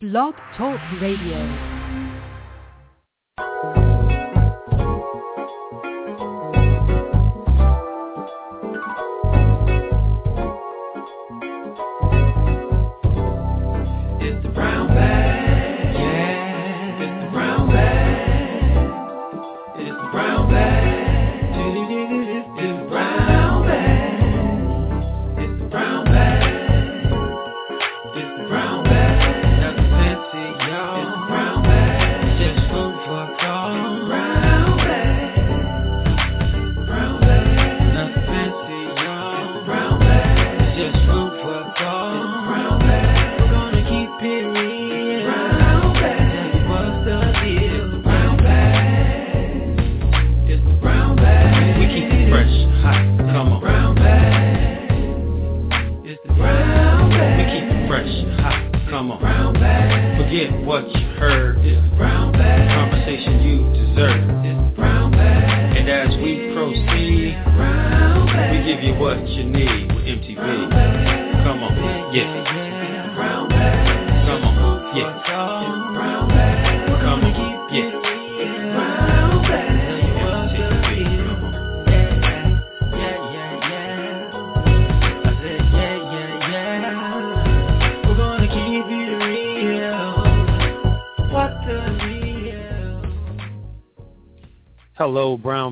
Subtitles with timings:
[0.00, 1.77] Blog Talk Radio.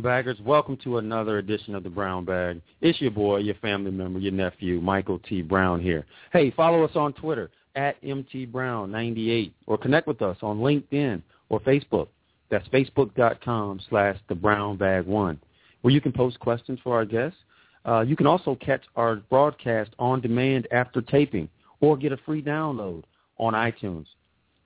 [0.07, 0.39] Baggers.
[0.45, 2.61] Welcome to another edition of the Brown Bag.
[2.81, 5.43] It's your boy, your family member, your nephew, Michael T.
[5.43, 6.07] Brown here.
[6.33, 12.07] Hey, follow us on Twitter at mtbrown98 or connect with us on LinkedIn or Facebook.
[12.53, 15.41] That's facebook.com slash the brown bag one,
[15.83, 17.39] where you can post questions for our guests.
[17.85, 21.49] Uh, you can also catch our broadcast on demand after taping
[21.81, 23.03] or get a free download
[23.39, 24.07] on iTunes.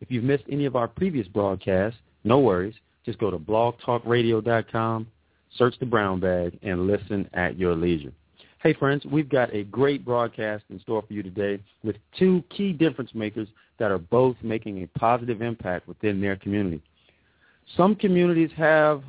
[0.03, 2.75] If you've missed any of our previous broadcasts, no worries.
[3.07, 5.07] Just go to blogtalkradio.com,
[5.57, 8.13] search the brown bag, and listen at your leisure.
[8.63, 12.73] Hey, friends, we've got a great broadcast in store for you today with two key
[12.73, 16.83] difference makers that are both making a positive impact within their community.
[17.77, 19.03] Some communities have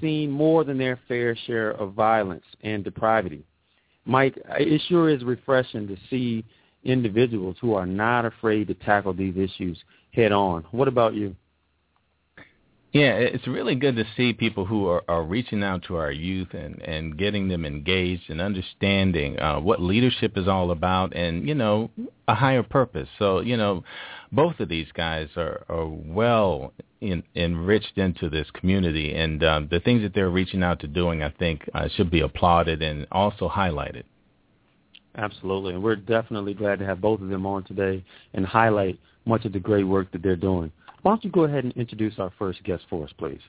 [0.00, 3.44] seen more than their fair share of violence and depravity.
[4.04, 6.44] Mike, it sure is refreshing to see
[6.84, 9.78] individuals who are not afraid to tackle these issues
[10.12, 10.64] head on.
[10.70, 11.36] What about you?
[12.92, 16.54] Yeah, it's really good to see people who are, are reaching out to our youth
[16.54, 21.54] and, and getting them engaged and understanding uh, what leadership is all about and, you
[21.54, 21.90] know,
[22.28, 23.08] a higher purpose.
[23.18, 23.84] So, you know,
[24.32, 26.72] both of these guys are, are well
[27.02, 31.22] in, enriched into this community, and um, the things that they're reaching out to doing,
[31.22, 34.04] I think, uh, should be applauded and also highlighted.
[35.14, 39.44] Absolutely, and we're definitely glad to have both of them on today and highlight much
[39.44, 40.72] of the great work that they're doing.
[41.08, 43.40] Why don't you go ahead and introduce our first guest for us, please?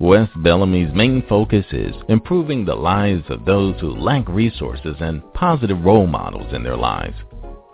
[0.00, 5.84] Wes Bellamy's main focus is improving the lives of those who lack resources and positive
[5.84, 7.14] role models in their lives.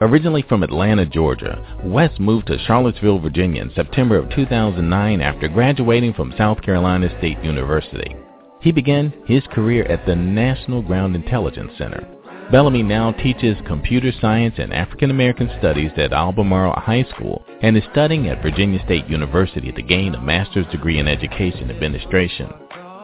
[0.03, 6.13] Originally from Atlanta, Georgia, Wes moved to Charlottesville, Virginia in September of 2009 after graduating
[6.13, 8.15] from South Carolina State University.
[8.61, 12.07] He began his career at the National Ground Intelligence Center.
[12.51, 17.83] Bellamy now teaches computer science and African American studies at Albemarle High School and is
[17.91, 22.49] studying at Virginia State University to gain a master's degree in education administration.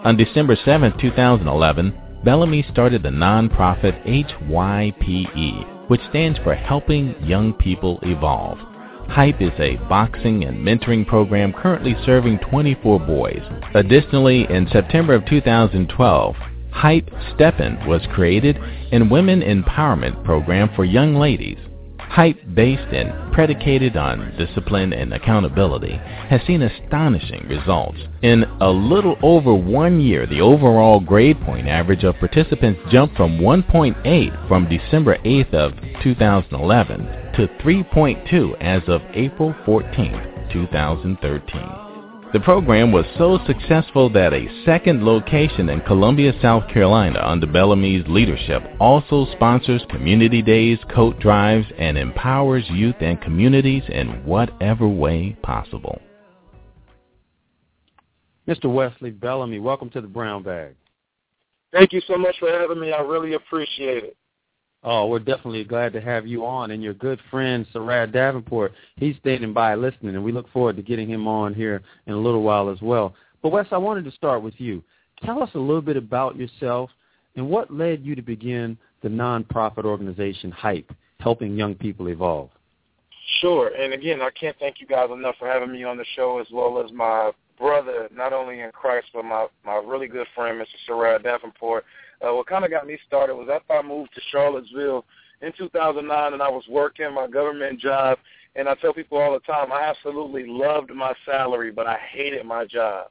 [0.05, 1.93] On December 7, 2011,
[2.25, 8.59] Bellamy started the nonprofit HYPE, which stands for Helping Young People Evolve.
[9.09, 13.43] HYPE is a boxing and mentoring program currently serving 24 boys.
[13.75, 16.37] Additionally, in September of 2012,
[16.73, 18.59] Hype Steppin was created
[18.91, 21.59] and Women Empowerment Program for young ladies.
[21.99, 27.99] Hype based and predicated on discipline and accountability has seen astonishing results.
[28.23, 33.39] In a little over one year, the overall grade point average of participants jumped from
[33.39, 35.73] 1.8 from December 8th of
[36.03, 36.99] 2011
[37.37, 41.82] to 3.2 as of April 14th, 2013.
[42.33, 48.07] The program was so successful that a second location in Columbia, South Carolina under Bellamy's
[48.09, 55.37] leadership also sponsors community days, coat drives, and empowers youth and communities in whatever way
[55.43, 56.01] possible.
[58.49, 58.73] Mr.
[58.73, 60.75] Wesley Bellamy, welcome to the Brown Bag.
[61.71, 62.93] Thank you so much for having me.
[62.93, 64.17] I really appreciate it.
[64.85, 66.73] Oh, we're definitely glad to have you on.
[66.73, 70.83] And your good friend, Sarad Davenport, he's standing by listening, and we look forward to
[70.83, 73.15] getting him on here in a little while as well.
[73.43, 74.83] But, Wes, I wanted to start with you.
[75.25, 76.91] Tell us a little bit about yourself
[77.37, 80.91] and what led you to begin the nonprofit organization HYPE,
[81.21, 82.51] Helping Young People Evolve.
[83.41, 83.69] Sure.
[83.69, 86.47] And again, I can't thank you guys enough for having me on the show, as
[86.53, 90.67] well as my brother, not only in Christ, but my my really good friend, Mr.
[90.89, 91.85] Sarad Davenport.
[92.23, 95.05] Uh, what kind of got me started was after I moved to Charlottesville
[95.41, 98.19] in 2009, and I was working my government job.
[98.55, 102.45] And I tell people all the time, I absolutely loved my salary, but I hated
[102.45, 103.07] my job.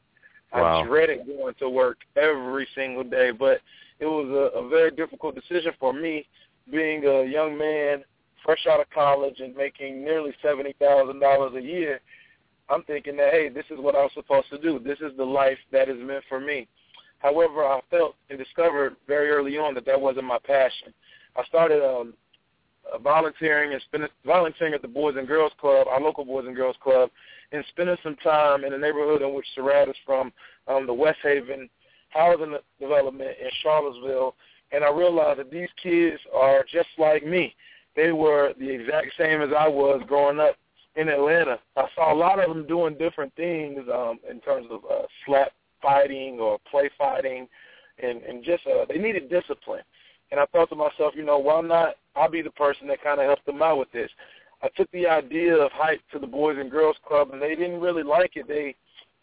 [0.54, 0.82] Wow.
[0.82, 3.60] I dreaded going to work every single day, but
[4.00, 6.28] it was a, a very difficult decision for me,
[6.70, 8.04] being a young man
[8.44, 12.02] fresh out of college and making nearly seventy thousand dollars a year.
[12.70, 14.80] I'm thinking that hey, this is what I was supposed to do.
[14.80, 16.68] This is the life that is meant for me.
[17.22, 20.94] However, I felt and discovered very early on that that wasn't my passion.
[21.36, 22.14] I started um,
[22.92, 26.56] uh, volunteering and spending volunteering at the Boys and Girls Club, our local Boys and
[26.56, 27.10] Girls Club,
[27.52, 30.34] and spending some time in the neighborhood in which Sarad is from,
[30.68, 31.70] um, the West Haven
[32.10, 34.36] housing development in Charlottesville.
[34.72, 37.56] And I realized that these kids are just like me.
[37.96, 40.56] They were the exact same as I was growing up
[40.96, 41.60] in Atlanta.
[41.76, 45.52] I saw a lot of them doing different things um, in terms of uh, slap
[45.82, 47.48] fighting or play fighting,
[48.02, 49.84] and and just uh, they needed discipline.
[50.32, 51.96] And I thought to myself, you know, why not?
[52.16, 54.10] I'll be the person that kind of helped them out with this.
[54.64, 57.82] I took the idea of hype to the Boys and Girls Club, and they didn't
[57.82, 58.48] really like it.
[58.48, 58.76] They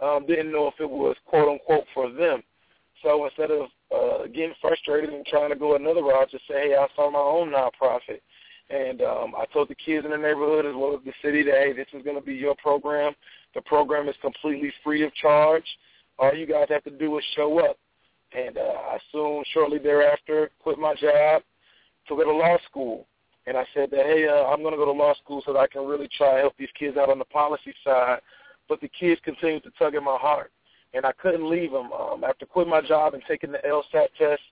[0.04, 2.42] um, didn't know if it was quote unquote for them.
[3.02, 6.74] So instead of uh, getting frustrated and trying to go another route, just say, hey,
[6.74, 8.20] I saw my own nonprofit.
[8.70, 11.54] And um, I told the kids in the neighborhood as well as the city that,
[11.54, 13.14] hey, this is going to be your program.
[13.54, 15.64] The program is completely free of charge.
[16.18, 17.78] All you guys have to do is show up.
[18.36, 21.42] And uh, I soon, shortly thereafter, quit my job
[22.08, 23.06] to go to law school.
[23.46, 25.58] And I said that, hey, uh, I'm going to go to law school so that
[25.58, 28.18] I can really try to help these kids out on the policy side.
[28.68, 30.52] But the kids continued to tug at my heart,
[30.92, 31.90] and I couldn't leave them.
[31.92, 34.42] Um, after quitting my job and taking the LSAT test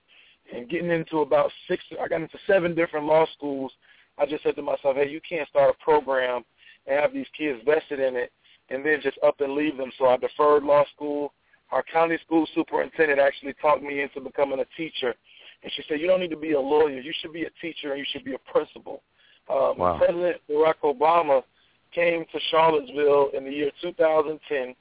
[0.51, 3.71] and getting into about six, I got into seven different law schools–
[4.17, 6.43] I just said to myself, hey, you can't start a program
[6.87, 8.31] and have these kids vested in it
[8.69, 9.91] and then just up and leave them.
[9.97, 11.33] So I deferred law school.
[11.71, 15.13] Our county school superintendent actually talked me into becoming a teacher.
[15.63, 16.99] And she said, you don't need to be a lawyer.
[16.99, 19.01] You should be a teacher and you should be a principal.
[19.49, 19.97] Um, wow.
[19.97, 21.41] President Barack Obama
[21.93, 24.75] came to Charlottesville in the year 2010,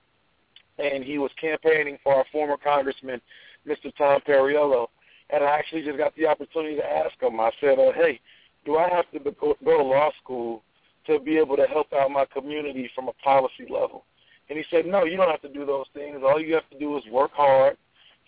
[0.78, 3.20] and he was campaigning for our former congressman,
[3.66, 3.94] Mr.
[3.96, 4.88] Tom Perriello.
[5.30, 7.40] And I actually just got the opportunity to ask him.
[7.40, 8.20] I said, uh, hey,
[8.64, 10.62] do I have to go to law school
[11.06, 14.04] to be able to help out my community from a policy level?
[14.48, 16.18] And he said, no, you don't have to do those things.
[16.24, 17.76] All you have to do is work hard,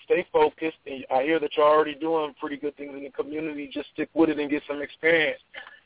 [0.05, 3.71] stay focused, and I hear that you're already doing pretty good things in the community.
[3.73, 5.41] Just stick with it and get some experience.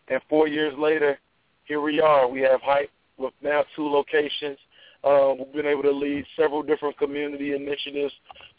[0.08, 1.18] And four years later,
[1.64, 2.26] here we are.
[2.28, 4.58] We have Hype with now two locations.
[5.04, 8.12] Uh, we've been able to lead several different community initiatives.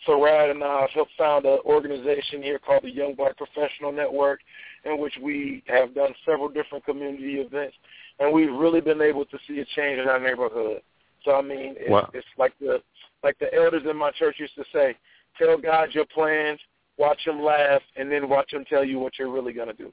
[0.05, 4.41] Sarad and I have helped found an organization here called the Young Black Professional Network,
[4.83, 7.75] in which we have done several different community events,
[8.19, 10.81] and we've really been able to see a change in our neighborhood.
[11.25, 12.09] So I mean, it's, wow.
[12.13, 12.81] it's like the
[13.23, 14.95] like the elders in my church used to say:
[15.37, 16.59] tell God your plans,
[16.97, 19.91] watch him laugh, and then watch him tell you what you're really going to do.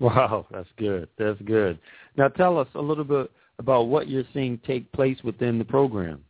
[0.00, 1.08] Wow, that's good.
[1.18, 1.78] That's good.
[2.16, 6.24] Now tell us a little bit about what you're seeing take place within the program.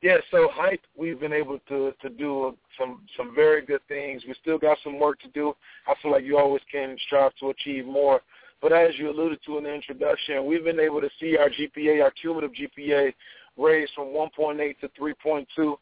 [0.00, 4.22] Yeah, so hype, we've been able to to do uh, some some very good things.
[4.26, 5.54] We still got some work to do.
[5.88, 8.20] I feel like you always can strive to achieve more.
[8.60, 12.02] But as you alluded to in the introduction, we've been able to see our GPA,
[12.02, 13.12] our cumulative GPA,
[13.56, 15.76] raise from 1.8 to 3.2.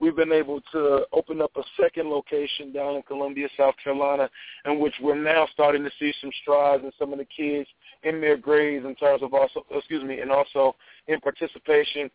[0.00, 4.28] We've been able to open up a second location down in Columbia, South Carolina,
[4.64, 7.68] in which we're now starting to see some strides in some of the kids
[8.02, 10.74] in their grades in terms of also, excuse me, and also
[11.06, 12.10] in participation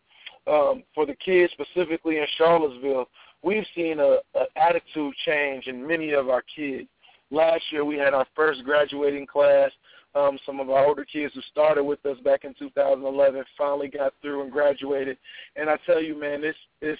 [0.46, 3.08] um, for the kids specifically in Charlottesville,
[3.42, 6.88] we've seen a, a attitude change in many of our kids.
[7.30, 9.70] Last year we had our first graduating class.
[10.14, 14.14] Um, some of our older kids who started with us back in 2011 finally got
[14.20, 15.18] through and graduated.
[15.54, 16.98] And I tell you, man, this is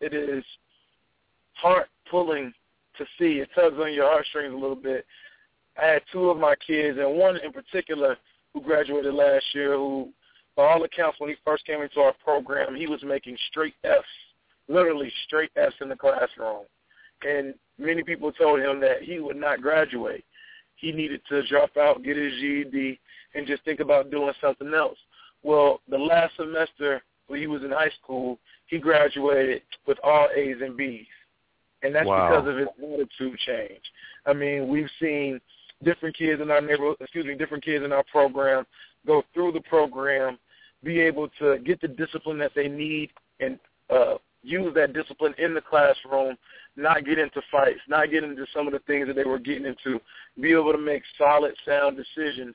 [0.00, 0.44] it is
[1.54, 2.52] heart pulling
[2.96, 3.40] to see.
[3.40, 5.04] It tugs on your heartstrings a little bit.
[5.80, 8.16] I had two of my kids, and one in particular
[8.54, 10.10] who graduated last year, who
[10.58, 14.04] by all accounts, when he first came into our program, he was making straight Fs,
[14.68, 16.64] literally straight Fs in the classroom.
[17.22, 20.24] And many people told him that he would not graduate.
[20.80, 22.98] He needed to drop out, get his GED,
[23.34, 24.98] and just think about doing something else.
[25.42, 30.56] Well, the last semester when he was in high school, he graduated with all A's
[30.60, 31.06] and B's.
[31.82, 32.28] And that's wow.
[32.28, 33.82] because of his attitude change.
[34.26, 35.40] I mean, we've seen
[35.84, 38.64] different kids in our neighborhood, excuse me, different kids in our program
[39.06, 40.38] go through the program
[40.84, 43.58] be able to get the discipline that they need and
[43.90, 46.36] uh, use that discipline in the classroom,
[46.76, 49.66] not get into fights, not get into some of the things that they were getting
[49.66, 50.00] into,
[50.40, 52.54] be able to make solid, sound decisions.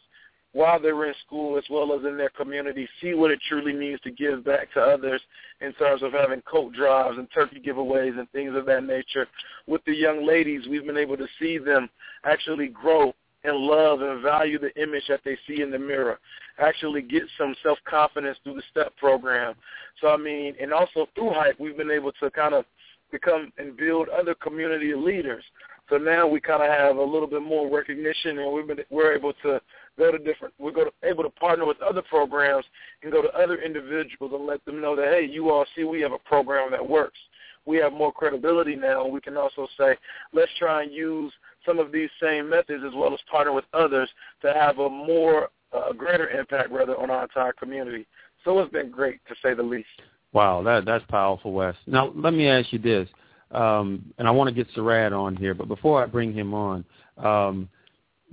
[0.53, 3.99] while they're in school as well as in their community, see what it truly means
[4.01, 5.21] to give back to others
[5.61, 9.27] in terms of having coat drives and turkey giveaways and things of that nature.
[9.65, 11.89] With the young ladies, we've been able to see them
[12.23, 16.19] actually grow and love and value the image that they see in the mirror.
[16.59, 19.55] Actually get some self-confidence through the STEP program.
[20.01, 22.65] So, I mean, and also through HYPE, we've been able to kind of
[23.11, 25.43] become and build other community leaders.
[25.89, 29.13] So now we kind of have a little bit more recognition, and we've been we're
[29.13, 29.59] able to
[29.97, 30.53] go to different.
[30.57, 32.65] We're to, able to partner with other programs
[33.03, 36.01] and go to other individuals and let them know that hey, you all see we
[36.01, 37.19] have a program that works.
[37.65, 39.07] We have more credibility now.
[39.07, 39.95] We can also say
[40.33, 41.31] let's try and use
[41.65, 44.09] some of these same methods as well as partner with others
[44.41, 48.05] to have a more uh, greater impact rather on our entire community.
[48.43, 49.87] So it's been great to say the least.
[50.33, 51.75] Wow, that that's powerful, Wes.
[51.87, 53.07] Now let me ask you this,
[53.51, 56.83] um, and I want to get Sarad on here, but before I bring him on,
[57.17, 57.69] um,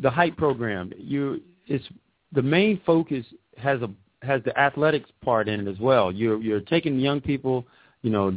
[0.01, 1.85] the hype program, you it's
[2.33, 3.25] the main focus
[3.59, 3.91] has a
[4.23, 6.11] has the athletics part in it as well.
[6.11, 7.67] You're you're taking young people,
[8.03, 8.37] you know,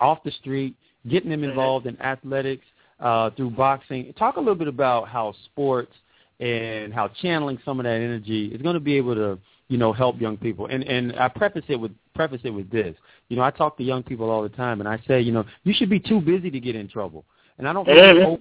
[0.00, 0.76] off the street,
[1.08, 2.64] getting them involved in athletics
[3.00, 4.12] uh, through boxing.
[4.14, 5.92] Talk a little bit about how sports
[6.40, 9.92] and how channeling some of that energy is going to be able to you know,
[9.92, 10.66] help young people.
[10.66, 12.94] And and I preface it with preface it with this.
[13.28, 15.44] You know, I talk to young people all the time, and I say, you know,
[15.64, 17.24] you should be too busy to get in trouble.
[17.58, 18.40] And I don't, really,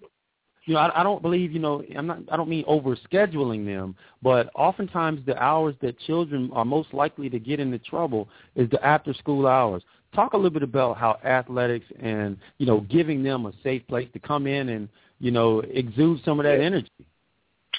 [0.65, 3.65] you know, I, I don't believe, you know, I'm not, I don't mean over scheduling
[3.65, 8.69] them, but oftentimes the hours that children are most likely to get into trouble is
[8.69, 9.83] the after school hours.
[10.15, 14.07] Talk a little bit about how athletics and you know giving them a safe place
[14.13, 14.89] to come in and
[15.19, 16.89] you know exude some of that energy.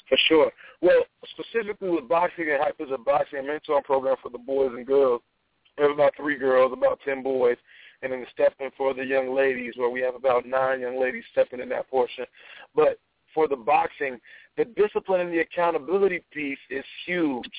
[0.09, 0.53] For sure.
[0.81, 4.73] Well, specifically with boxing and hype is a boxing and mentoring program for the boys
[4.75, 5.23] and girls.
[5.77, 7.57] There's about three girls, about ten boys,
[8.03, 11.25] and then the stepping for the young ladies, where we have about nine young ladies
[11.33, 12.27] stepping in that portion.
[12.75, 12.99] But
[13.33, 14.21] for the boxing,
[14.57, 17.51] the discipline and the accountability piece is huge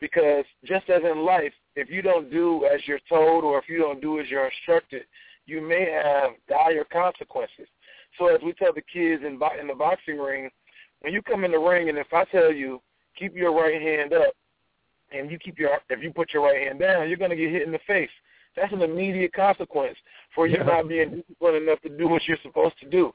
[0.00, 3.78] because just as in life, if you don't do as you're told or if you
[3.78, 5.02] don't do as you're instructed,
[5.46, 7.68] you may have dire consequences.
[8.18, 10.50] So as we tell the kids in, in the boxing ring,
[11.00, 12.80] when you come in the ring and if I tell you
[13.18, 14.32] keep your right hand up
[15.12, 17.62] and you keep your if you put your right hand down, you're gonna get hit
[17.62, 18.10] in the face.
[18.56, 19.96] That's an immediate consequence
[20.34, 20.64] for you yeah.
[20.64, 23.12] not being disciplined enough to do what you're supposed to do.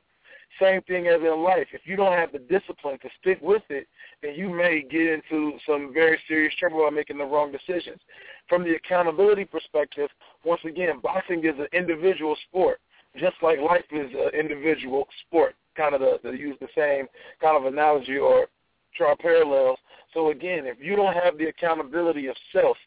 [0.59, 1.67] Same thing as in life.
[1.73, 3.87] If you don't have the discipline to stick with it,
[4.21, 7.99] then you may get into some very serious trouble by making the wrong decisions.
[8.47, 10.09] From the accountability perspective,
[10.43, 12.79] once again, boxing is an individual sport,
[13.15, 17.07] just like life is an individual sport kind of the, to use the same
[17.41, 18.47] kind of analogy or
[18.97, 19.79] draw parallels.
[20.13, 22.77] So again, if you don't have the accountability of self,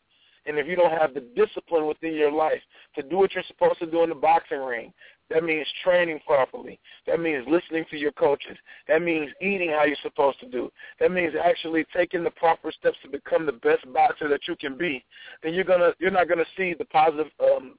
[0.44, 2.60] and if you don't have the discipline within your life
[2.96, 4.92] to do what you're supposed to do in the boxing ring,
[5.32, 6.78] that means training properly.
[7.06, 8.56] That means listening to your coaches.
[8.88, 10.70] That means eating how you're supposed to do.
[11.00, 14.76] That means actually taking the proper steps to become the best boxer that you can
[14.76, 15.04] be.
[15.42, 17.76] Then you're gonna you're not gonna see the positive um,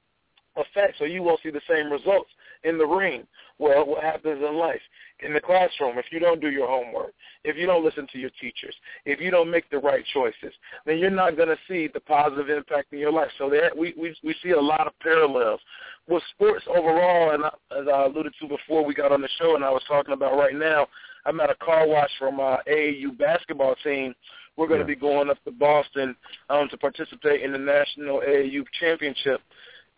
[0.56, 2.30] effects, or you won't see the same results
[2.64, 3.26] in the ring.
[3.58, 4.80] Well, what happens in life?
[5.20, 7.12] In the classroom, if you don't do your homework,
[7.44, 8.74] if you don't listen to your teachers,
[9.04, 10.52] if you don't make the right choices,
[10.86, 13.28] then you're not going to see the positive impact in your life.
[13.38, 15.60] So there, we, we we see a lot of parallels
[16.08, 17.32] with sports overall.
[17.32, 20.14] And as I alluded to before, we got on the show, and I was talking
[20.14, 20.86] about right now.
[21.26, 24.14] I'm at a car wash from our AAU basketball team.
[24.56, 26.14] We're going to be going up to Boston
[26.48, 29.40] um, to participate in the national AAU championship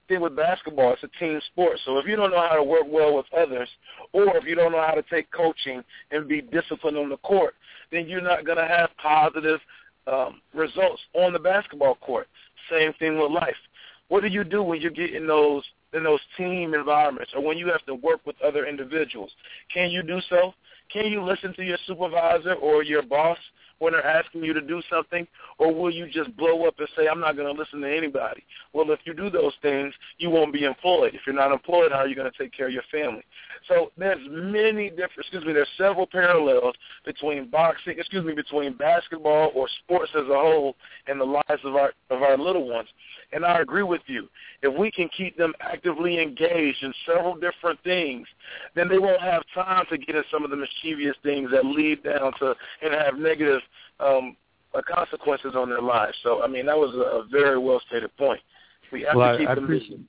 [0.08, 0.92] thing with basketball.
[0.92, 1.78] It's a team sport.
[1.84, 3.68] So if you don't know how to work well with others,
[4.12, 7.54] or if you don't know how to take coaching and be disciplined on the court,
[7.90, 9.60] then you're not going to have positive
[10.06, 12.28] um, results on the basketball court.
[12.70, 13.56] Same thing with life.
[14.08, 17.56] What do you do when you get in those in those team environments, or when
[17.56, 19.30] you have to work with other individuals?
[19.72, 20.52] Can you do so?
[20.92, 23.38] Can you listen to your supervisor or your boss
[23.78, 25.26] when they're asking you to do something,
[25.58, 28.44] or will you just blow up and say, I'm not going to listen to anybody?
[28.72, 31.14] Well, if you do those things, you won't be employed.
[31.14, 33.24] If you're not employed, how are you going to take care of your family?
[33.68, 39.52] So there's many different, excuse me, there's several parallels between boxing, excuse me, between basketball
[39.54, 42.88] or sports as a whole and the lives of our of our little ones.
[43.32, 44.28] And I agree with you.
[44.62, 48.26] If we can keep them actively engaged in several different things,
[48.74, 52.02] then they won't have time to get in some of the mischievous things that lead
[52.02, 53.60] down to and have negative
[54.00, 54.36] um,
[54.74, 56.16] uh, consequences on their lives.
[56.22, 58.40] So, I mean, that was a, a very well stated point.
[58.92, 60.00] We have well, to keep I, I them appreciate.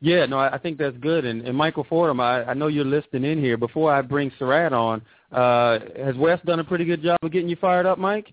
[0.00, 1.24] Yeah, no, I think that's good.
[1.24, 3.56] And, and Michael Fordham, I, I know you're listening in here.
[3.56, 7.48] Before I bring Sarad on, uh, has Wes done a pretty good job of getting
[7.48, 8.32] you fired up, Mike?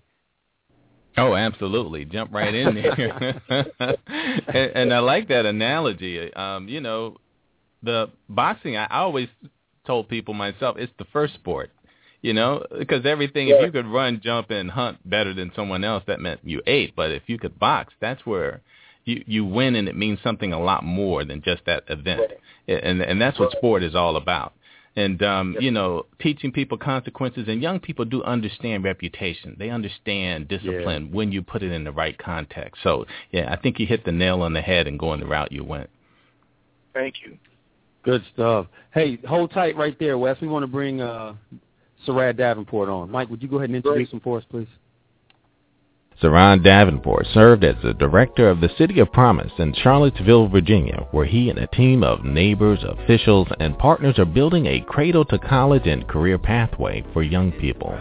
[1.18, 2.04] Oh, absolutely.
[2.04, 3.40] Jump right in there.
[3.48, 6.32] and, and I like that analogy.
[6.34, 7.16] Um, you know,
[7.82, 9.28] the boxing, I always
[9.86, 11.70] told people myself, it's the first sport.
[12.22, 13.56] You know, because everything, Yeah.
[13.56, 16.96] if you could run, jump, and hunt better than someone else, that meant you ate.
[16.96, 18.62] But if you could box, that's where
[19.04, 22.22] you you win, and it means something a lot more than just that event.
[22.68, 22.82] Right.
[22.82, 24.54] And and that's what sport is all about.
[24.96, 25.62] And um, Yes.
[25.62, 29.54] you know, teaching people consequences, and young people do understand reputation.
[29.58, 32.82] They understand discipline when you put it in the right context.
[32.82, 35.52] So yeah, I think you hit the nail on the head and going the route
[35.52, 35.90] you went.
[36.94, 37.36] Thank you.
[38.04, 38.68] Good stuff.
[38.94, 40.40] Hey, hold tight right there, Wes.
[40.40, 41.34] We want to bring uh,
[42.06, 43.10] Sarad Davenport on.
[43.10, 44.14] Mike, would you go ahead and introduce Great.
[44.14, 44.68] him for us, please?
[46.22, 51.26] Sarad Davenport served as the director of the City of Promise in Charlottesville, Virginia, where
[51.26, 55.86] he and a team of neighbors, officials, and partners are building a cradle to college
[55.86, 57.94] and career pathway for young people.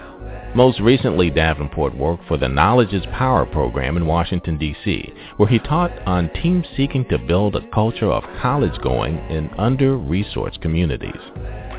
[0.56, 5.60] Most recently, Davenport worked for the Knowledge is Power program in Washington, D.C., where he
[5.60, 11.20] taught on teams seeking to build a culture of college going in under-resourced communities.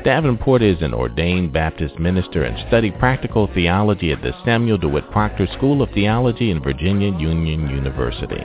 [0.03, 5.47] Davenport is an ordained Baptist minister and studied practical theology at the Samuel DeWitt Proctor
[5.57, 8.43] School of Theology in Virginia Union University.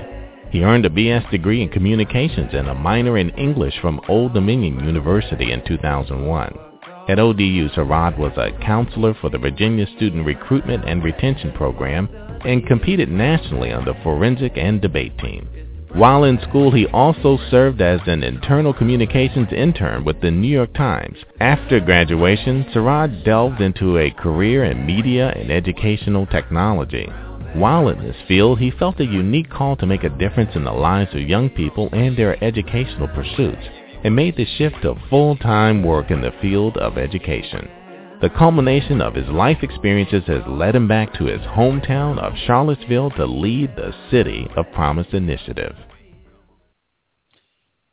[0.51, 4.85] He earned a BS degree in communications and a minor in English from Old Dominion
[4.85, 6.59] University in 2001.
[7.09, 12.09] At ODU, Sarad was a counselor for the Virginia Student Recruitment and Retention Program
[12.45, 15.49] and competed nationally on the forensic and debate team.
[15.95, 20.73] While in school, he also served as an internal communications intern with the New York
[20.73, 21.19] Times.
[21.39, 27.05] After graduation, Sarad delved into a career in media and educational technology.
[27.53, 30.73] While in this field, he felt a unique call to make a difference in the
[30.73, 33.69] lives of young people and their educational pursuits,
[34.03, 37.69] and made the shift to full-time work in the field of education.
[38.23, 43.11] The culmination of his life experiences has led him back to his hometown of Charlottesville
[43.17, 45.75] to lead the City of Promise initiative.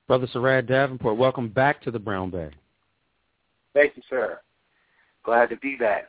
[0.07, 2.51] Brother Sarad Davenport, welcome back to the Brown Bag.
[3.74, 4.39] Thank you, sir.
[5.24, 6.05] Glad to be back.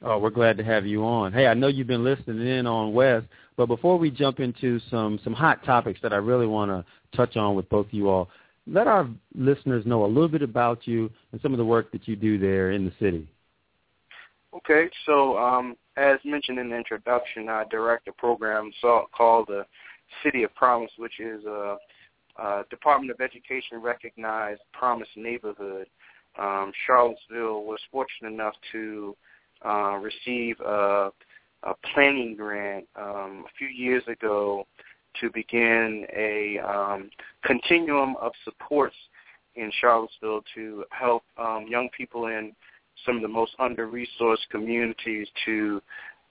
[0.00, 1.32] Oh, we're glad to have you on.
[1.32, 3.24] Hey, I know you've been listening in on Wes,
[3.56, 6.84] but before we jump into some some hot topics that I really want to
[7.16, 8.28] touch on with both of you all,
[8.68, 12.06] let our listeners know a little bit about you and some of the work that
[12.06, 13.26] you do there in the city.
[14.52, 18.72] Okay, so um, as mentioned in the introduction, I direct a program
[19.16, 19.64] called the
[20.24, 21.76] City of Promise, which is a,
[22.36, 25.86] a Department of Education recognized Promise neighborhood.
[26.38, 29.16] Um, Charlottesville was fortunate enough to
[29.64, 31.10] uh, receive a,
[31.62, 34.66] a planning grant um, a few years ago
[35.20, 37.10] to begin a um,
[37.44, 38.96] continuum of supports
[39.54, 42.52] in Charlottesville to help um, young people in
[43.04, 45.82] some of the most under-resourced communities to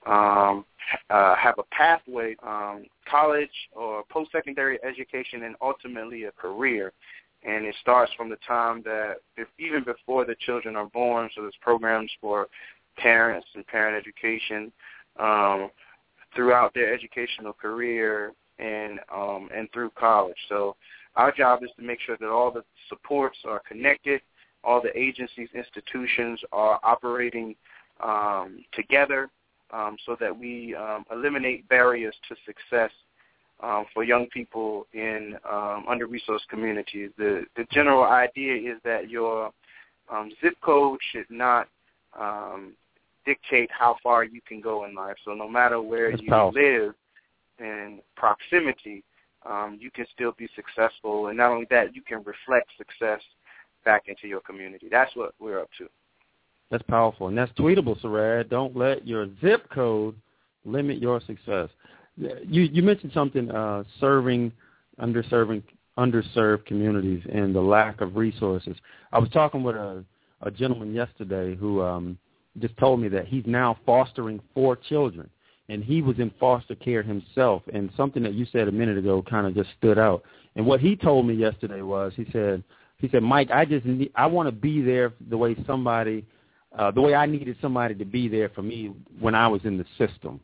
[0.06, 0.66] um,
[1.10, 6.94] uh, have a pathway, um, college or post-secondary education, and ultimately a career.
[7.44, 9.16] And it starts from the time that,
[9.58, 12.48] even before the children are born, so there's programs for
[12.98, 14.72] parents and parent education
[15.20, 15.70] um,
[16.36, 20.36] throughout their educational career and um, and through college.
[20.50, 20.76] So
[21.16, 24.22] our job is to make sure that all the supports are connected,
[24.64, 27.56] all the agencies, institutions are operating
[28.04, 29.30] um, together
[29.72, 32.92] um, so that we um, eliminate barriers to success
[33.62, 37.12] um, for young people in um, under-resourced communities.
[37.18, 39.52] The, the general idea is that your
[40.12, 41.68] um, zip code should not
[42.20, 42.74] um,
[43.26, 45.18] dictate how far you can go in life.
[45.26, 46.62] So no matter where That's you powerful.
[46.62, 46.94] live
[47.60, 49.04] in proximity,
[49.46, 51.28] um, you can still be successful.
[51.28, 53.22] And not only that, you can reflect success
[53.86, 54.88] back into your community.
[54.90, 55.88] That's what we're up to.
[56.72, 58.50] That's powerful, and that's tweetable, Sarad.
[58.50, 60.16] Don't let your zip code
[60.66, 61.70] limit your success.
[62.16, 64.52] You you mentioned something uh, serving
[65.02, 65.64] underserving
[65.98, 68.78] underserved communities and the lack of resources.
[69.12, 70.04] I was talking with a,
[70.42, 72.18] a gentleman yesterday who um,
[72.60, 75.30] just told me that he's now fostering four children,
[75.68, 77.64] and he was in foster care himself.
[77.74, 80.24] And something that you said a minute ago kind of just stood out.
[80.56, 82.64] And what he told me yesterday was he said
[83.00, 86.26] he said Mike, I just need, I want to be there the way somebody
[86.78, 89.78] uh, the way I needed somebody to be there for me when I was in
[89.78, 90.40] the system,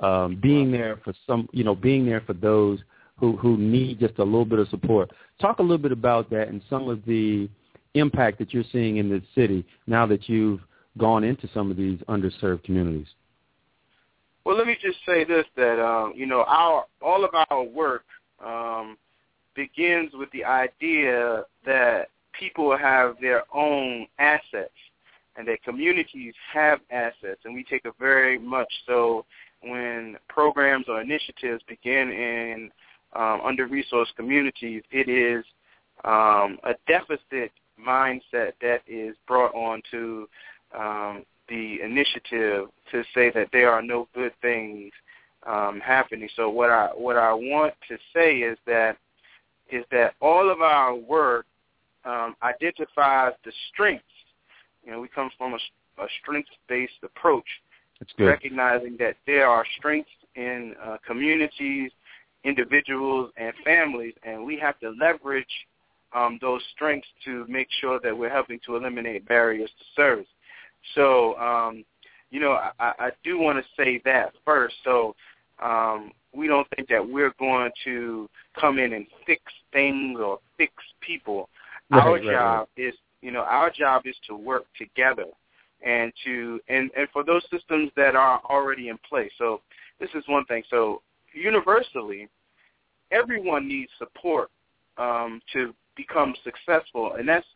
[0.00, 2.80] um, being there for some, you know, being there for those
[3.18, 5.10] who who need just a little bit of support.
[5.40, 7.48] Talk a little bit about that and some of the
[7.94, 10.60] impact that you're seeing in the city now that you've
[10.98, 13.06] gone into some of these underserved communities.
[14.44, 18.04] Well, let me just say this: that um, you know, our all of our work
[18.44, 18.96] um,
[19.56, 24.70] begins with the idea that people have their own assets
[25.36, 29.24] and that communities have assets, and we take a very much so
[29.62, 32.70] when programs or initiatives begin in
[33.14, 35.44] um, under-resourced communities, it is
[36.04, 40.28] um, a deficit mindset that is brought on to
[40.76, 44.92] um, the initiative to say that there are no good things
[45.46, 46.28] um, happening.
[46.36, 48.96] So what I what I want to say is that
[49.70, 51.46] is that all of our work
[52.04, 54.04] um, identifies the strengths.
[54.84, 57.46] You know, we come from a, a strengths-based approach,
[58.26, 61.90] recognizing that there are strengths in uh, communities,
[62.44, 65.46] individuals, and families, and we have to leverage
[66.14, 70.28] um, those strengths to make sure that we're helping to eliminate barriers to service.
[70.94, 71.84] So, um,
[72.30, 74.76] you know, I, I do want to say that first.
[74.84, 75.14] So
[75.62, 80.72] um, we don't think that we're going to come in and fix things or fix
[81.00, 81.48] people.
[81.90, 85.26] Right, our right, job is, you know, our job is to work together
[85.84, 89.30] and to and and for those systems that are already in place.
[89.38, 89.60] So
[90.00, 90.62] this is one thing.
[90.70, 92.28] So universally,
[93.10, 94.50] everyone needs support
[94.98, 97.46] um, to become successful, and that's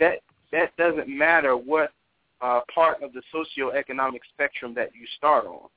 [0.00, 0.20] that
[0.52, 1.92] that doesn't matter what
[2.40, 5.68] uh, part of the socioeconomic spectrum that you start on.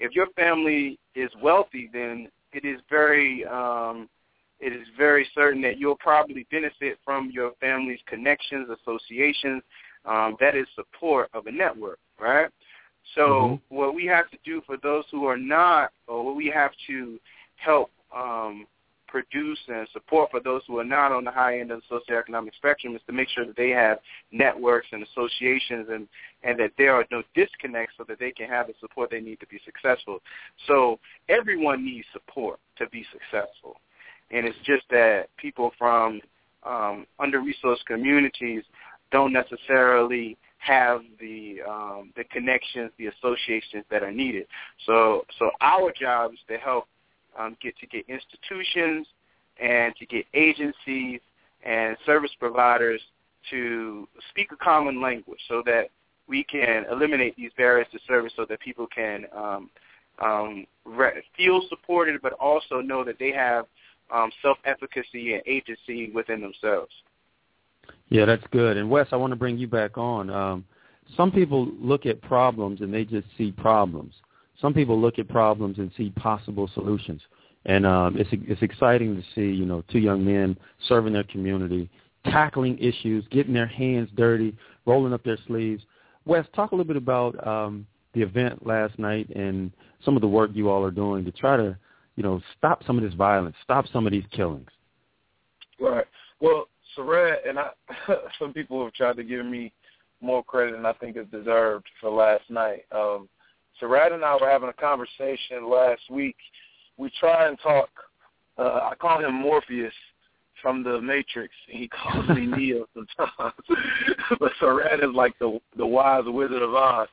[0.00, 4.08] If your family is wealthy, then it is very um,
[4.58, 9.62] it is very certain that you'll probably benefit from your family's connections, associations.
[10.04, 12.48] Um, that is support of a network, right?
[13.14, 13.76] So Mm-hmm.
[13.76, 17.18] what we have to do for those who are not, or what we have to
[17.56, 18.66] help um,
[19.10, 22.54] produce and support for those who are not on the high end of the socioeconomic
[22.56, 23.98] spectrum is to make sure that they have
[24.30, 26.06] networks and associations and,
[26.44, 29.40] and that there are no disconnects so that they can have the support they need
[29.40, 30.18] to be successful.
[30.66, 33.76] So everyone needs support to be successful.
[34.30, 36.20] And it's just that people from
[36.64, 38.62] um, under-resourced communities
[39.10, 44.46] don't necessarily have the um, the connections, the associations that are needed.
[44.86, 46.86] So so our job is to help
[47.38, 49.06] um, get to get institutions
[49.60, 51.20] and to get agencies
[51.64, 53.00] and service providers
[53.50, 55.90] to speak a common language so that
[56.28, 59.70] we can eliminate these barriers to service so that people can um,
[60.22, 63.66] um, re- feel supported but also know that they have
[64.12, 66.92] um, self-efficacy and agency within themselves.
[68.08, 68.76] Yeah, that's good.
[68.76, 70.30] And Wes, I want to bring you back on.
[70.30, 70.64] Um,
[71.16, 74.14] some people look at problems and they just see problems.
[74.60, 77.20] Some people look at problems and see possible solutions.
[77.66, 80.56] And um, it's it's exciting to see you know two young men
[80.88, 81.90] serving their community,
[82.24, 85.82] tackling issues, getting their hands dirty, rolling up their sleeves.
[86.24, 89.72] Wes, talk a little bit about um, the event last night and
[90.04, 91.76] some of the work you all are doing to try to
[92.16, 94.68] you know stop some of this violence, stop some of these killings.
[95.78, 96.06] Right.
[96.40, 97.70] Well, Sarad and I,
[98.38, 99.72] some people have tried to give me
[100.22, 102.84] more credit than I think is deserved for last night.
[102.92, 103.28] Um,
[103.80, 106.36] Sarad and I were having a conversation last week.
[106.96, 107.88] We try and talk.
[108.58, 109.92] Uh, I call him Morpheus
[110.60, 111.52] from the Matrix.
[111.70, 113.54] and He calls me Neo sometimes,
[114.38, 117.08] but Sarad is like the the wise Wizard of Oz.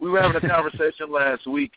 [0.00, 1.72] We were having a conversation last week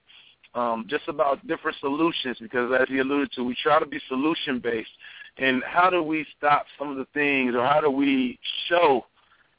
[0.56, 4.60] um, just about different solutions because, as he alluded to, we try to be solution
[4.60, 4.90] based.
[5.38, 9.06] And how do we stop some of the things, or how do we show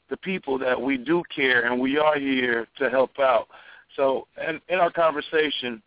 [0.09, 3.47] the people that we do care and we are here to help out?
[3.97, 5.81] So, in, in our conversation,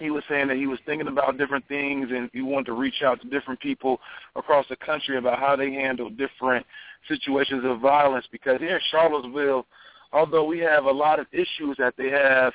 [0.00, 3.02] he was saying that he was thinking about different things and he wanted to reach
[3.04, 4.00] out to different people
[4.34, 6.66] across the country about how they handle different
[7.06, 9.66] situations of violence because here in Charlottesville,
[10.12, 12.52] although we have a lot of issues that they have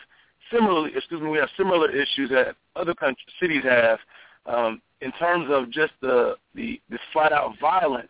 [0.51, 3.99] similarly, excuse me, we have similar issues that other country, cities have
[4.45, 8.09] um, in terms of just the, the, the flat out violence.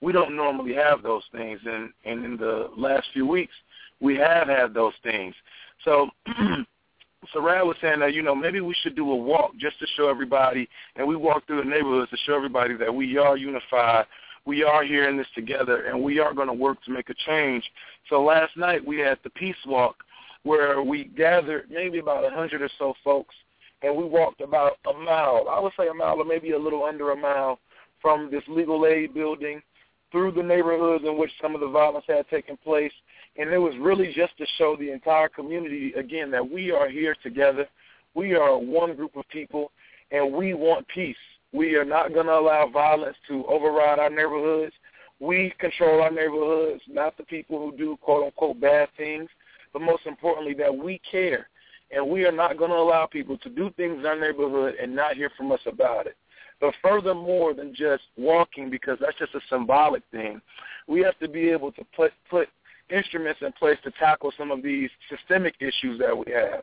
[0.00, 3.54] We don't normally have those things, and, and in the last few weeks,
[4.00, 5.34] we have had those things.
[5.84, 6.08] So
[7.34, 10.08] Sarad was saying that, you know, maybe we should do a walk just to show
[10.08, 14.06] everybody, and we walk through the neighborhoods to show everybody that we are unified,
[14.44, 17.14] we are here in this together, and we are going to work to make a
[17.26, 17.64] change.
[18.08, 19.96] So last night we had the Peace Walk
[20.44, 23.34] where we gathered maybe about a hundred or so folks,
[23.82, 25.46] and we walked about a mile.
[25.50, 27.58] I would say a mile or maybe a little under a mile
[28.00, 29.60] from this legal aid building
[30.12, 32.92] through the neighborhoods in which some of the violence had taken place.
[33.38, 37.14] And it was really just to show the entire community, again, that we are here
[37.22, 37.66] together.
[38.14, 39.72] We are one group of people,
[40.10, 41.16] and we want peace.
[41.52, 44.72] We are not going to allow violence to override our neighborhoods.
[45.20, 49.28] We control our neighborhoods, not the people who do quote-unquote bad things,
[49.72, 51.48] but most importantly that we care.
[51.90, 54.94] And we are not going to allow people to do things in our neighborhood and
[54.94, 56.16] not hear from us about it.
[56.60, 60.40] But furthermore than just walking, because that's just a symbolic thing,
[60.88, 62.48] we have to be able to put, put
[62.90, 66.62] instruments in place to tackle some of these systemic issues that we have.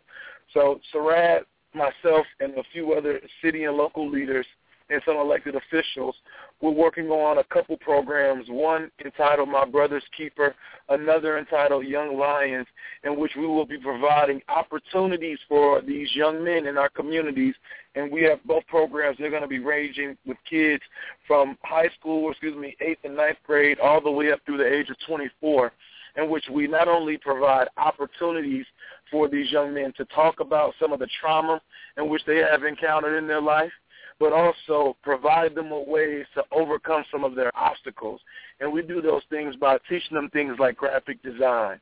[0.53, 1.41] So Sarad,
[1.73, 4.45] myself, and a few other city and local leaders
[4.89, 6.15] and some elected officials.
[6.61, 10.55] We're working on a couple programs, one entitled My Brother's Keeper,
[10.89, 12.67] another entitled Young Lions,
[13.03, 17.55] in which we will be providing opportunities for these young men in our communities.
[17.95, 19.17] And we have both programs.
[19.19, 20.83] They're going to be ranging with kids
[21.27, 24.73] from high school, excuse me, 8th and ninth grade, all the way up through the
[24.73, 25.71] age of 24
[26.15, 28.65] in which we not only provide opportunities
[29.09, 31.61] for these young men to talk about some of the trauma
[31.97, 33.71] in which they have encountered in their life,
[34.19, 38.21] but also provide them with ways to overcome some of their obstacles.
[38.59, 41.79] And we do those things by teaching them things like graphic design,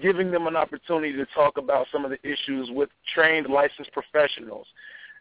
[0.00, 4.66] giving them an opportunity to talk about some of the issues with trained licensed professionals,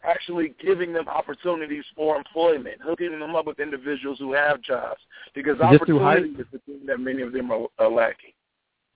[0.04, 5.00] actually giving them opportunities for employment, hooking them up with individuals who have jobs,
[5.34, 8.33] because opportunity is the thing that many of them are, are lacking.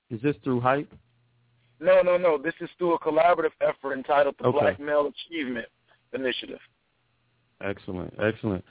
[0.10, 0.91] Is this through hype?
[1.80, 2.38] No, no, no.
[2.38, 4.60] This is through a collaborative effort entitled the Okay.
[4.60, 5.67] Black Male Achievement
[6.13, 6.60] Initiative.
[7.62, 8.63] Excellent, excellent.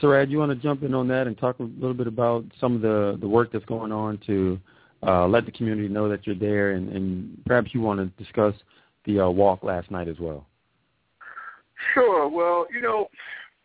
[0.00, 2.76] Sarad, you want to jump in on that and talk a little bit about some
[2.76, 4.58] of the, the work that's going on to
[5.06, 8.54] uh, let the community know that you're there, and, and perhaps you want to discuss
[9.06, 10.46] the uh, walk last night as well.
[11.94, 12.28] Sure.
[12.28, 13.08] Well, you know,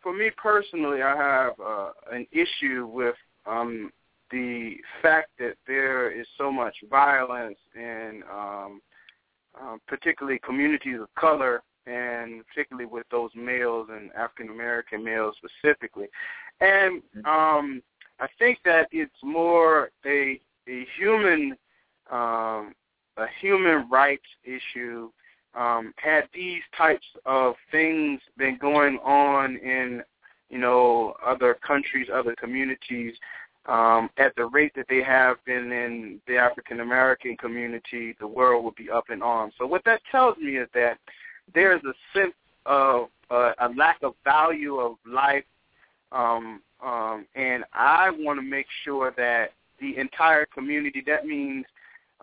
[0.02, 3.14] for me personally, I have uh, an issue with
[3.46, 3.92] um,
[4.30, 8.80] the fact that there is so much violence in um,
[9.60, 16.06] uh, particularly communities of color and particularly with those males and African American males specifically.
[16.60, 17.82] And um,
[18.18, 21.56] I think that it's more a a human
[22.10, 22.74] um,
[23.16, 25.10] a human rights issue.
[25.54, 30.02] Um, had these types of things been going on in
[30.50, 33.14] you know other countries, other communities,
[33.68, 38.64] um, at the rate that they have been in the African American community, the world
[38.64, 39.54] would be up in arms.
[39.58, 40.98] So what that tells me is that
[41.54, 45.44] there's a sense of uh, a lack of value of life,
[46.12, 51.64] um, um, and I want to make sure that the entire community, that means,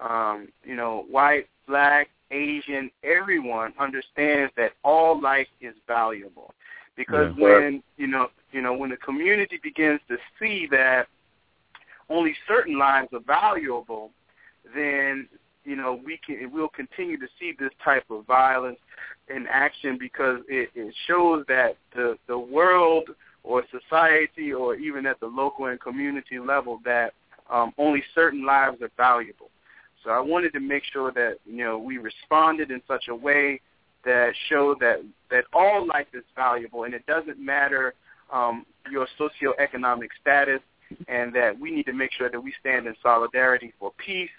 [0.01, 6.53] um, you know, white, black, Asian, everyone understands that all life is valuable.
[6.95, 7.43] Because Yeah.
[7.43, 11.07] when you know, you know, when the community begins to see that
[12.13, 14.11] only certain lives are valuable,
[14.75, 15.27] then
[15.65, 18.79] you know we can we'll continue to see this type of violence
[19.33, 23.09] in action because it, it shows that the the world
[23.43, 27.13] or society or even at the local and community level that
[27.49, 29.49] um, only certain lives are valuable.
[30.03, 33.59] So I wanted to make sure that you know we responded in such a way
[34.05, 37.93] that showed that that all life is valuable and it doesn't matter
[38.31, 40.59] um, your socioeconomic status
[41.07, 44.29] and that we need to make sure that we stand in solidarity for peace,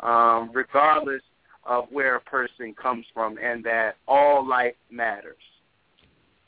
[0.00, 1.22] um, regardless
[1.64, 5.36] of where a person comes from, and that all life matters.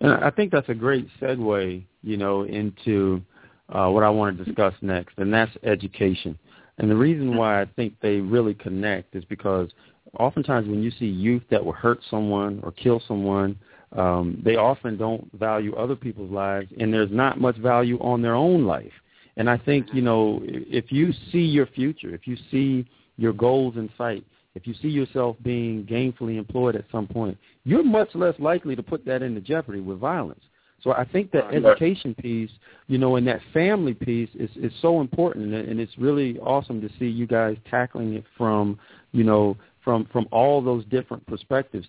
[0.01, 3.23] And I think that's a great segue, you know, into
[3.71, 6.39] uh, what I want to discuss next, and that's education.
[6.79, 9.71] And the reason why I think they really connect is because
[10.19, 13.57] oftentimes when you see youth that will hurt someone or kill someone,
[13.93, 18.35] um, they often don't value other people's lives, and there's not much value on their
[18.35, 18.93] own life.
[19.37, 23.77] And I think, you know, if you see your future, if you see your goals
[23.77, 28.35] in sight, if you see yourself being gainfully employed at some point, you're much less
[28.39, 30.43] likely to put that into jeopardy with violence.
[30.83, 32.51] So I think that education piece,
[32.89, 36.91] you know, and that family piece is, is so important, and, it's really awesome to
[36.99, 38.79] see you guys tackling it from,
[39.13, 41.87] you know, from from all those different perspectives.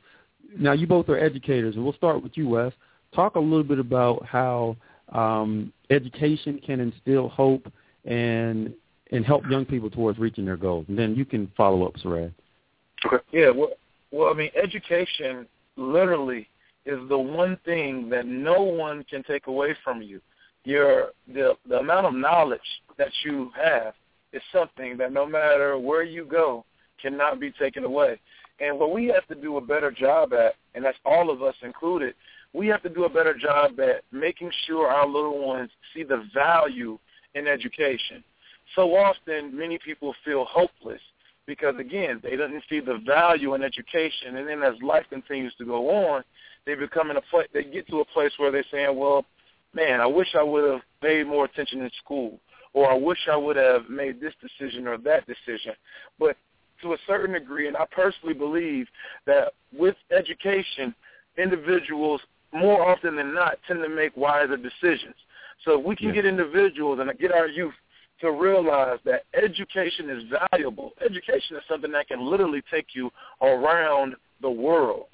[0.57, 2.71] Now, you both are educators, and we'll start with you, Wes.
[3.13, 4.77] Talk a little bit about how
[5.09, 7.71] um, education can instill hope
[8.05, 8.73] and
[9.11, 10.85] and help young people towards reaching their goals.
[10.87, 12.33] And then you can follow up, Sarad.
[13.31, 13.69] Yeah, well,
[14.11, 15.45] well, I mean, education
[15.77, 16.47] literally
[16.85, 20.21] is the one thing that no one can take away from you.
[20.63, 22.59] Your the the amount of knowledge
[22.97, 23.93] that you have
[24.33, 26.65] is something that no matter where you go
[27.01, 28.19] cannot be taken away.
[28.59, 31.55] And what we have to do a better job at, and that's all of us
[31.61, 32.15] included,
[32.55, 36.23] we have to do a better job at making sure our little ones see the
[36.33, 36.97] value
[37.33, 38.23] in education.
[38.75, 41.01] So often, many people feel hopeless
[41.47, 45.65] because again they didn't see the value in education and then as life continues to
[45.65, 46.23] go on
[46.65, 49.23] they become in a place they get to a place where they're saying well
[49.75, 52.39] man i wish i would have paid more attention in school
[52.73, 55.73] or i wish i would have made this decision or that decision
[56.17, 56.35] but
[56.81, 58.87] to a certain degree and i personally believe
[59.27, 60.95] that with education
[61.37, 62.21] individuals
[62.55, 65.15] more often than not tend to make wiser decisions
[65.63, 66.13] so if we can Yeah.
[66.15, 67.73] get individuals and get our youth
[68.21, 70.93] to realize that education is valuable.
[71.01, 75.07] Education is something that can literally take you around the world.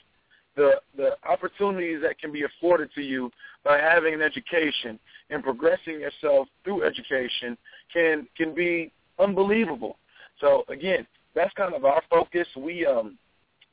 [0.58, 3.32] the the opportunities that can be afforded to you
[3.63, 4.99] by having an education
[5.30, 7.58] and progressing yourself through education
[7.93, 9.97] can can be unbelievable.
[10.41, 12.47] So again, that's kind of our focus.
[12.58, 13.17] We um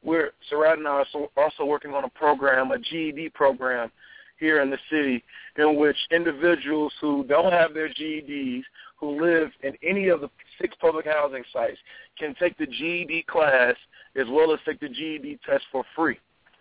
[0.03, 3.91] we're Sarad and I are also working on a program, a GED program
[4.39, 5.23] here in the city,
[5.57, 8.63] in which individuals who don't have their GEDs,
[8.97, 10.31] who live in any of the
[10.61, 11.79] six public housing sites,
[12.19, 13.75] can take the GED class
[14.17, 16.19] as well as take the GED test for free.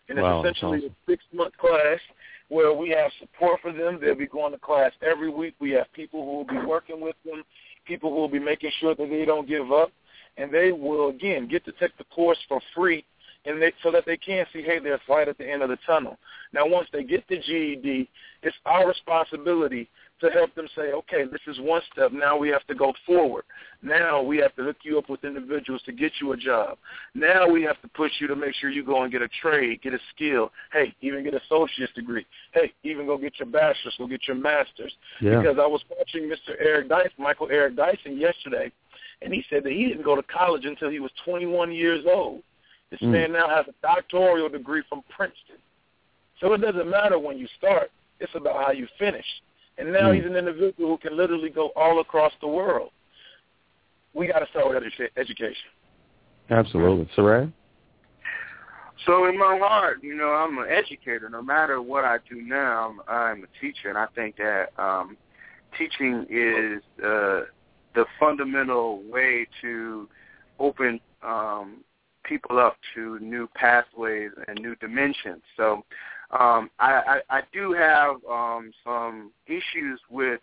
[0.09, 0.95] And it's wow, essentially awesome.
[1.07, 1.99] a six-month class
[2.49, 3.99] where we have support for them.
[3.99, 5.55] They'll be going to class every week.
[5.59, 7.43] We have people who will be working with them,
[7.85, 9.91] people who will be making sure that they don't give up,
[10.37, 13.03] and they will, again, get to take the course for free
[13.47, 15.77] and they, so that they can see, hey, there's light at the end of the
[15.85, 16.17] tunnel.
[16.53, 18.09] Now, once they get the GED,
[18.43, 22.11] it's our responsibility to help them say, okay, this is one step.
[22.11, 23.43] Now we have to go forward.
[23.83, 26.77] Now we have to hook you up with individuals to get you a job.
[27.13, 29.81] Now we have to push you to make sure you go and get a trade,
[29.83, 30.51] get a skill.
[30.73, 32.25] Hey, even get an associate's degree.
[32.53, 34.93] Hey, even go get your bachelor's, go get your master's.
[35.21, 35.39] Yeah.
[35.39, 36.55] Because I was watching Mr.
[36.59, 38.71] Eric Dyson, Michael Eric Dyson yesterday,
[39.21, 42.41] and he said that he didn't go to college until he was 21 years old.
[42.89, 43.11] This Mm.
[43.11, 45.57] man now has a doctoral degree from Princeton.
[46.39, 47.91] So it doesn't matter when you start.
[48.19, 49.25] It's about how you finish.
[49.77, 50.15] And now Mm.
[50.15, 52.91] he's an individual who can literally go all across the world.
[54.13, 55.69] We got to start with edu- education.
[56.49, 57.05] Absolutely.
[57.15, 57.51] Sarad?
[59.05, 61.29] So in my heart, you know, I'm an educator.
[61.29, 65.17] No matter what I do now, I'm, I'm a teacher, and I think that um,
[65.77, 67.45] teaching is uh,
[67.93, 70.09] the fundamental way to
[70.59, 71.83] open um,
[72.27, 75.41] people up to new pathways and new dimensions.
[75.55, 75.83] So
[76.31, 80.41] um, I, I, I do have um, some issues with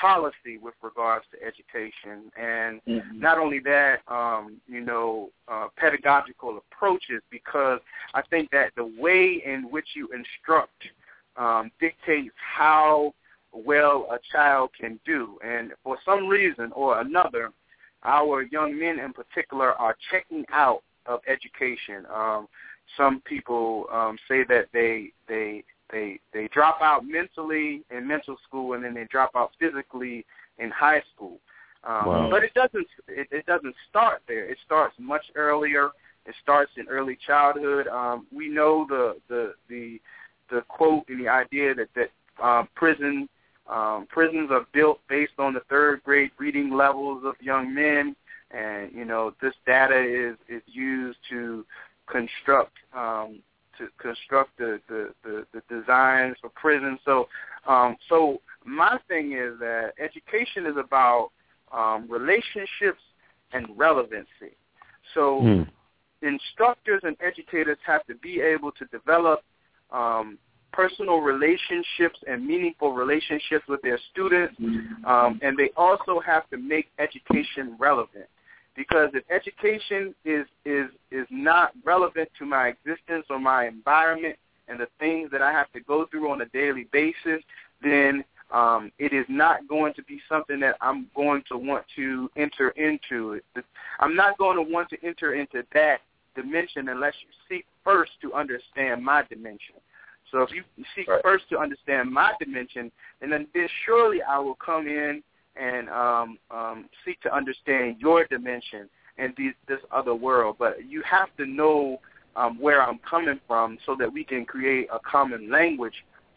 [0.00, 2.80] policy with regards to education, and
[3.14, 7.78] not only that, um, you know, uh, pedagogical approaches, because
[8.12, 10.82] I think that the way in which you instruct
[11.36, 13.14] um, dictates how
[13.52, 15.38] well a child can do.
[15.44, 17.50] And for some reason or another,
[18.02, 22.06] our young men in particular are checking out of education.
[22.12, 22.48] Um,
[22.96, 28.74] some people um, say that they they they they drop out mentally in mental school
[28.74, 30.24] and then they drop out physically
[30.58, 31.38] in high school.
[31.84, 32.28] Um, Wow.
[32.30, 34.48] But it doesn't it, it doesn't start there.
[34.48, 35.90] It starts much earlier.
[36.26, 37.86] It starts in early childhood.
[37.88, 40.00] Um, we know the the the
[40.50, 42.10] the quote and the idea that that
[42.42, 43.28] um, prison
[43.66, 48.14] um, prisons are built based on the third grade reading levels of young men,
[48.54, 51.64] and you know this data is is used to
[52.06, 53.40] construct um,
[53.78, 57.00] to construct the, the, the, the designs for prisons.
[57.04, 57.28] So
[57.66, 61.30] um, so my thing is that education is about
[61.72, 63.02] um, relationships
[63.52, 64.56] and relevancy.
[65.14, 65.68] So Mm.
[66.22, 69.40] instructors and educators have to be able to develop
[69.90, 70.38] um,
[70.72, 74.54] personal relationships and meaningful relationships with their students,
[75.04, 78.26] um, and they also have to make education relevant.
[78.76, 84.36] Because if education is is is not relevant to my existence or my environment
[84.68, 87.42] and the things that I have to go through on a daily basis,
[87.82, 92.30] then um, it is not going to be something that I'm going to want to
[92.36, 93.40] enter into.
[94.00, 95.98] I'm not going to want to enter into that
[96.34, 99.76] dimension unless you seek first to understand my dimension.
[100.30, 100.64] So if you
[100.96, 101.22] seek Right.
[101.22, 105.22] first to understand my dimension, and then, then surely I will come in
[105.56, 108.88] and um, um, seek to understand your dimension
[109.18, 110.56] and these, this other world.
[110.58, 112.00] But you have to know
[112.36, 115.94] um, where I'm coming from so that we can create a common language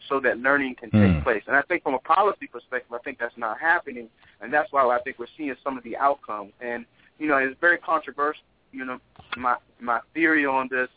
[0.08, 1.22] so that learning can take Mm.
[1.22, 1.42] place.
[1.46, 4.08] And I think from a policy perspective, I think that's not happening,
[4.40, 6.52] and that's why I think we're seeing some of the outcomes.
[6.60, 6.86] And
[7.18, 8.44] you know, it's very controversial.
[8.72, 9.00] You know,
[9.36, 10.88] my my theory on this,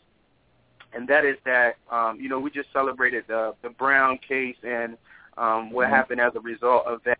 [0.94, 4.96] and that is that um, you know we just celebrated the the Brown case and
[5.36, 7.18] um, what happened as a result of that.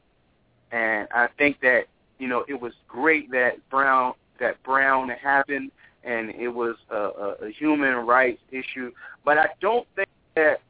[0.73, 1.85] And I think that
[2.19, 5.71] you know it was great that Brown that Brown happened,
[6.03, 8.91] and it was a, a, a human rights issue.
[9.25, 10.61] But I don't think that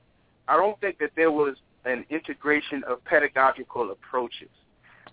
[0.48, 4.48] I don't think that there was an integration of pedagogical approaches.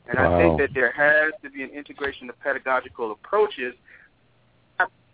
[0.07, 3.75] And I think that there has to be an integration of pedagogical approaches.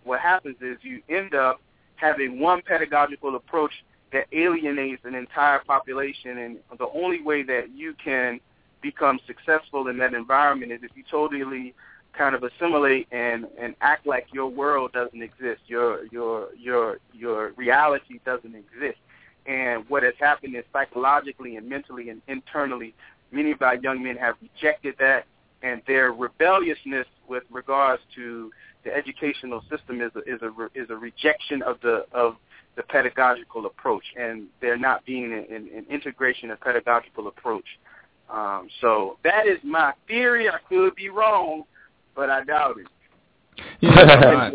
[0.06, 1.60] What happens is you end up
[1.96, 3.72] having one pedagogical approach
[4.14, 8.40] that alienates an entire population, and the only way that you can
[8.86, 11.74] become successful in that environment is if you totally
[12.14, 17.52] kind of assimilate and and act like your world doesn't exist, your your your your
[17.54, 19.00] reality doesn't exist.
[19.48, 22.94] And what has happened is psychologically and mentally and internally,
[23.32, 25.26] many of our young men have rejected that,
[25.64, 28.52] and their rebelliousness with regards to
[28.84, 32.36] the educational system is a, is a is a rejection of the of
[32.76, 37.66] the pedagogical approach, and there not being an, an, integration of pedagogical approach.
[38.32, 40.50] Um, so that is my theory.
[40.50, 41.64] I could be wrong,
[42.16, 42.88] but I doubt it.
[43.82, 44.52] Yeah,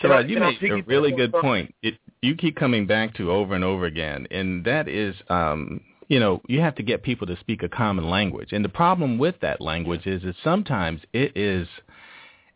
[0.02, 1.74] Sarad, you make a really good point.
[1.82, 6.18] It, you keep coming back to over and over again, and that is, um, you
[6.18, 8.52] know, you have to get people to speak a common language.
[8.52, 11.68] And the problem with that language is that sometimes it is–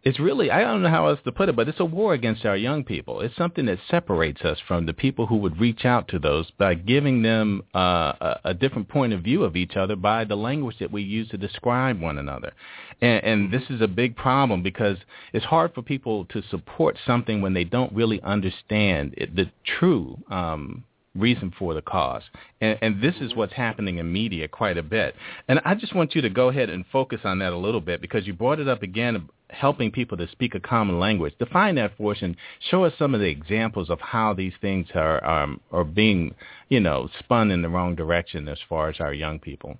[0.05, 2.44] it's really I don't know how else to put it, but it's a war against
[2.44, 3.20] our young people.
[3.20, 6.74] It's something that separates us from the people who would reach out to those by
[6.74, 10.76] giving them uh, a, a different point of view of each other by the language
[10.78, 12.53] that we use to describe one another.
[13.01, 14.99] And, and this is a big problem because
[15.32, 20.16] it's hard for people to support something when they don't really understand it, the true
[20.30, 20.84] um,
[21.16, 22.22] reason for the cause.
[22.61, 25.14] And, and this is what's happening in media quite a bit.
[25.49, 28.01] And I just want you to go ahead and focus on that a little bit
[28.01, 31.34] because you brought it up again helping people to speak a common language.
[31.38, 32.36] Define that for us and
[32.70, 36.34] show us some of the examples of how these things are um, are being,
[36.68, 39.76] you know, spun in the wrong direction as far as our young people.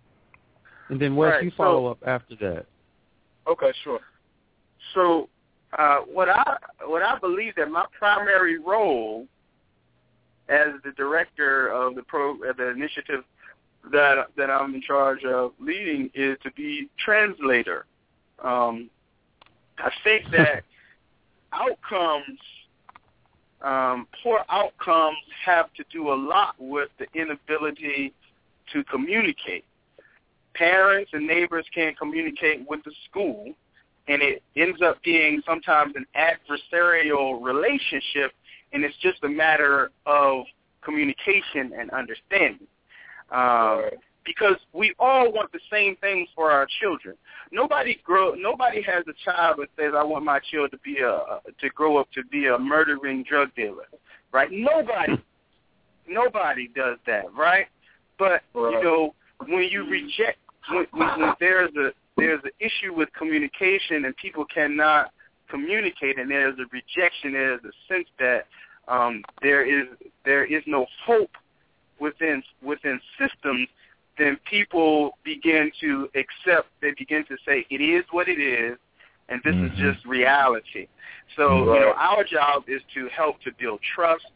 [0.88, 2.66] And then Wes, Right, you so- follow up after that.
[3.46, 4.00] Okay, sure.
[4.94, 5.28] So
[5.78, 6.56] uh, what I
[6.86, 9.26] what I believe that my primary role
[10.48, 13.24] as the director of the pro of the initiative
[13.92, 17.86] that that I'm in charge of leading is to be translator.
[18.42, 18.88] Um,
[19.79, 20.64] I think that
[21.53, 22.39] outcomes,
[23.62, 28.12] um, poor outcomes, have to do a lot with the inability
[28.72, 29.64] to communicate.
[30.55, 33.53] Parents and neighbors can't communicate with the school,
[34.09, 38.33] and it ends up being sometimes an adversarial relationship,
[38.72, 40.45] and it's just a matter of
[40.83, 42.66] communication and understanding.
[43.31, 43.91] Um,
[44.29, 47.16] because we all want the same things for our children.
[47.51, 48.35] Nobody grow.
[48.35, 51.97] Nobody has a child that says, "I want my child to be a to grow
[51.97, 53.87] up to be a murdering drug dealer."
[54.31, 54.51] Right?
[54.53, 55.18] Nobody.
[56.07, 57.33] nobody does that.
[57.35, 57.68] Right?
[58.18, 59.14] But you know,
[59.47, 60.39] when you reject,
[60.70, 65.11] when, when, when there's a there's an issue with communication and people cannot
[65.49, 67.33] communicate, and there's a rejection.
[67.33, 68.47] There's a sense that
[68.89, 69.87] um, there is
[70.26, 71.31] there is no hope
[71.99, 73.68] within within systems,
[74.18, 76.68] then people begin to accept.
[76.80, 78.76] They begin to say it is what it is,
[79.28, 79.72] and this Mhm.
[79.72, 80.88] is just reality.
[81.36, 84.30] So you know, our job is to help to build trust.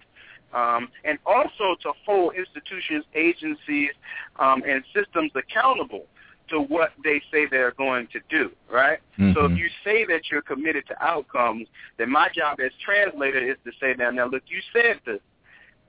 [0.54, 3.92] Um, and also to hold institutions, agencies,
[4.38, 6.06] um, and systems accountable
[6.48, 8.98] to what they say they're going to do, right?
[9.32, 9.56] So if Mhm.
[9.56, 13.94] you say that you're committed to outcomes, then my job as translator is to say,
[13.94, 15.22] now, now look, you said this.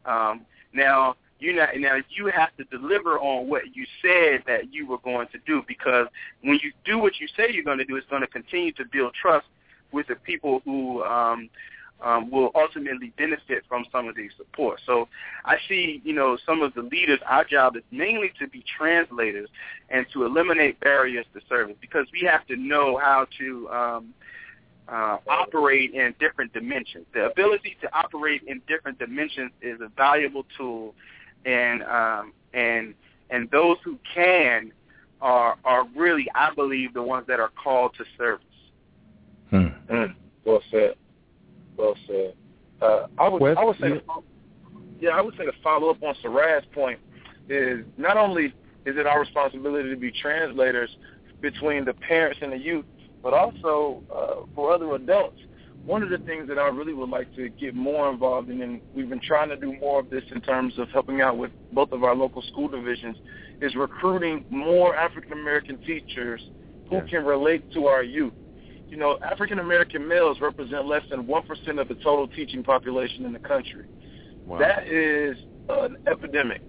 [0.06, 4.88] Um, now you not now you have to deliver on what you said that you
[4.88, 6.08] were going to do because
[6.42, 8.84] when you do what you say you're going to do, it's going to continue to
[8.92, 9.48] build trust
[9.92, 11.50] with the people who um,
[12.04, 14.82] um, will ultimately benefit from some of these support.
[14.86, 15.08] So
[15.46, 19.50] I see, you know, some of the leaders, our job is mainly to be translators
[19.90, 24.14] and to eliminate barriers to service because we have to know how to um,
[24.88, 27.06] uh, operate in different dimensions.
[27.14, 30.94] The ability to operate in different dimensions is a valuable tool,
[31.46, 32.94] and um, and
[33.30, 34.72] and those who can
[35.22, 38.46] are are really, I believe, the ones that are called to service.
[39.50, 39.68] Hmm.
[39.90, 40.16] Mm,
[40.46, 40.96] well said.
[41.78, 42.34] Well said.
[42.82, 44.02] Uh, I would Wes, I would say you-
[45.00, 47.00] yeah, I would say to follow up on Sarad's point
[47.50, 48.54] is not only
[48.86, 50.96] is it our responsibility to be translators
[51.42, 52.86] between the parents and the youth,
[53.22, 55.40] but also uh, for other adults.
[55.86, 58.82] One of the things that I really would like to get more involved in, and
[58.96, 61.92] we've been trying to do more of this in terms of helping out with both
[61.92, 63.18] of our local school divisions,
[63.62, 66.42] is recruiting more African American teachers
[66.90, 67.10] who Yes.
[67.10, 68.34] can relate to our youth.
[68.90, 73.34] You know, African American males represent less than 1% of the total teaching population in
[73.34, 73.86] the country.
[74.46, 74.60] Wow.
[74.60, 75.38] That is
[75.70, 76.62] an epidemic.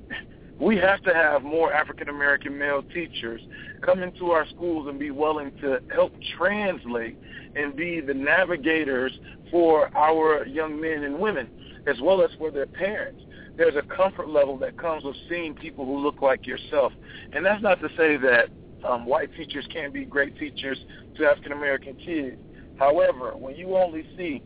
[0.61, 3.41] We have to have more African American male teachers
[3.83, 7.19] come into our schools and be willing to help translate
[7.57, 9.13] and be the navigators
[9.51, 11.49] for our young men and women,
[11.87, 13.23] as well as for their parents.
[13.57, 16.93] There's a comfort level that comes with seeing people who look like yourself.
[17.33, 18.49] And that's not to say that
[18.85, 20.79] um, white teachers can't be great teachers
[21.17, 22.37] to African American kids.
[22.79, 24.43] However, when you only see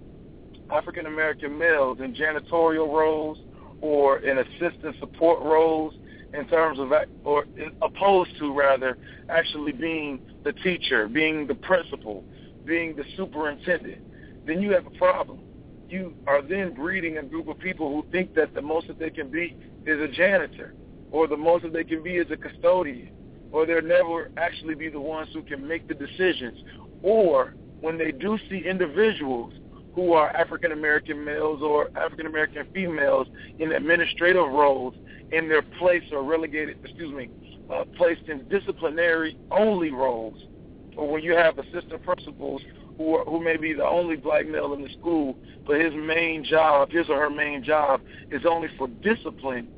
[0.71, 3.39] African American males in janitorial roles
[3.81, 5.95] or in assistant support roles
[6.35, 6.93] in terms of
[7.25, 7.45] or
[7.83, 8.99] opposed to rather
[9.29, 12.25] actually being the teacher, being the principal,
[12.67, 13.99] being the superintendent,
[14.47, 15.41] then you have a problem.
[15.89, 19.11] You are then breeding a group of people who think that the most that they
[19.11, 19.57] can be
[19.87, 20.75] is a janitor
[21.11, 23.11] or the most that they can be is a custodian
[23.53, 26.59] or they'll never actually be the ones who can make the decisions
[27.03, 29.55] or when they do see individuals
[29.95, 33.27] who are African American males or African American females
[33.59, 34.95] in administrative roles,
[35.33, 37.31] and they're placed or relegated, excuse me,
[37.73, 40.37] uh, placed in disciplinary only roles,
[40.97, 42.63] or when you have assistant principals
[42.97, 45.37] who are, who may be the only black male in the school,
[45.67, 49.69] but his main job, his or her main job, is only for discipline,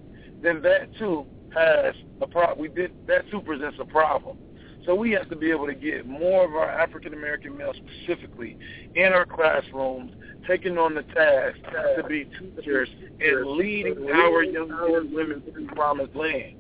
[0.42, 4.38] then that too has a pro- we did that too presents a problem.
[4.86, 8.56] So we have to be able to get more of our African American males specifically
[8.94, 10.12] in our classrooms,
[10.46, 11.58] taking on the task
[11.96, 12.88] to be teachers
[13.20, 16.56] and leading our young men and women to the promised land.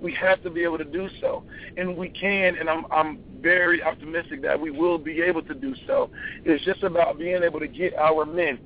[0.00, 1.44] We have to be able to do so,
[1.76, 2.56] and we can.
[2.56, 6.10] And I'm I'm very optimistic that we will be able to do so.
[6.44, 8.58] It's just about being able to get our men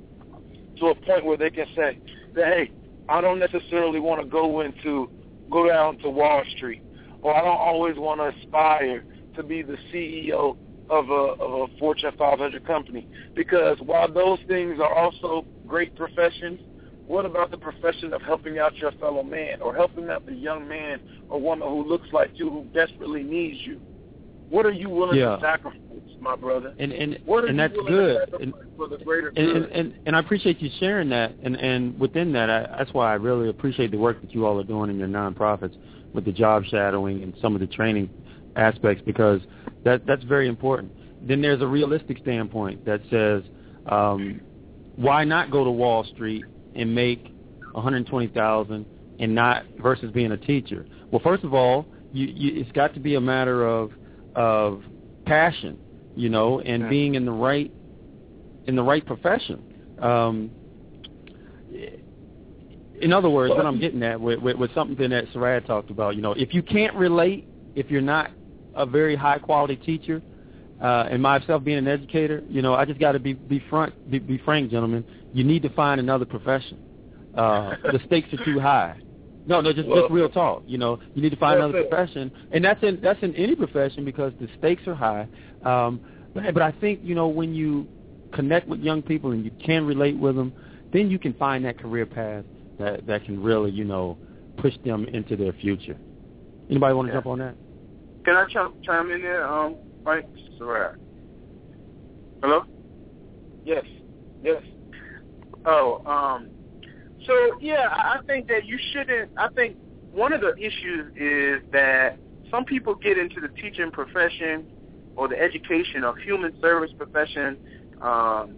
[0.78, 1.98] to a point where they can say
[2.34, 2.72] that hey,
[3.08, 5.10] I don't necessarily want to go into
[5.50, 6.82] go down to Wall Street,
[7.22, 9.04] or I don't always want to aspire
[9.34, 10.56] to be the CEO
[10.88, 11.12] of a
[11.42, 13.06] of a Fortune 500 company.
[13.34, 16.60] Because while those things are also great professions,
[17.06, 20.68] what about the profession of helping out your fellow man, or helping out the young
[20.68, 23.80] man or woman who looks like you who desperately needs you?
[24.48, 25.36] What are you willing Yeah.
[25.36, 25.80] to sacrifice,
[26.20, 26.72] my brother?
[26.78, 28.14] and and What are and you that's willing good.
[28.14, 31.34] to sacrifice And, for the greater and, and, and and I appreciate you sharing that.
[31.42, 34.58] And and within that, I, that's why I really appreciate the work that you all
[34.60, 35.74] are doing in your nonprofits
[36.16, 38.10] with the job shadowing and some of the training
[38.56, 39.40] aspects because
[39.84, 40.90] that that's very important.
[41.28, 43.42] Then there's a realistic standpoint that says,
[43.86, 44.40] um,
[44.96, 46.44] why not go to Wall Street
[46.74, 47.32] and make
[47.72, 48.86] 120,000
[49.20, 50.86] and not versus being a teacher?
[51.12, 53.92] Well, first of all, you, you, it's got to be a matter of
[54.34, 54.82] of
[55.26, 55.78] passion,
[56.16, 56.88] you know, and Yeah.
[56.88, 57.70] being in the right
[58.66, 59.62] in the right profession.
[60.00, 60.50] Um,
[63.00, 66.16] in other words, what I'm getting at with, with, with something that Sarad talked about,
[66.16, 68.30] you know, if you can't relate, if you're not
[68.74, 70.22] a very high quality teacher,
[70.80, 74.10] uh, and myself being an educator, you know, I just got to be be front,
[74.10, 75.04] be, be frank, gentlemen.
[75.32, 76.78] You need to find another profession.
[77.34, 78.98] Uh, the stakes are too high.
[79.46, 80.64] No, no, just Well- just real talk.
[80.66, 83.54] You know, you need to find Well another profession, and that's in that's in any
[83.54, 85.26] profession because the stakes are high.
[85.64, 86.00] Um,
[86.34, 87.86] but, but I think you know when you
[88.32, 90.52] connect with young people and you can relate with them,
[90.92, 92.44] then you can find that career path
[92.78, 94.16] that that can really you know
[94.56, 95.98] push them into their future.
[96.70, 97.16] Anybody want to Yeah.
[97.18, 97.54] jump on that?
[98.24, 100.28] Can I chime, chime in there, um, Mike?
[100.58, 100.96] Sorry.
[102.42, 102.64] Hello?
[103.64, 103.84] yes,
[104.42, 104.62] yes.
[105.64, 106.48] Oh, um,
[107.26, 109.30] so yeah, I I think that you shouldn't.
[109.36, 109.76] I think
[110.12, 112.18] one of the issues is that
[112.50, 114.66] some people get into the teaching profession
[115.16, 117.58] or the education or human service profession
[118.00, 118.56] um,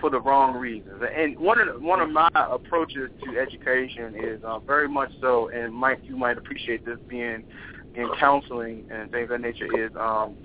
[0.00, 1.02] for the wrong reasons.
[1.14, 5.50] And one of the, one of my approaches to education is uh, very much so.
[5.50, 7.44] And Mike, you might appreciate this being
[7.94, 9.66] in counseling and things of that nature.
[9.84, 10.36] Is um,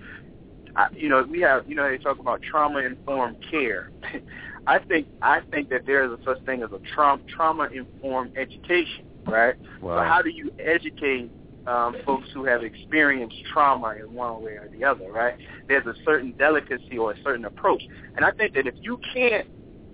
[0.75, 3.91] I, you know, we have, you know, they talk about trauma informed care.
[4.67, 8.31] I think I think that there is a such thing as a trauma trauma informed
[8.35, 9.55] education, right?
[10.01, 11.31] So how do you educate
[11.68, 15.36] um, folks who have experienced trauma in one way or the other, right?
[15.68, 17.84] There's a certain delicacy or a certain approach,
[18.16, 19.47] and I think that if you can't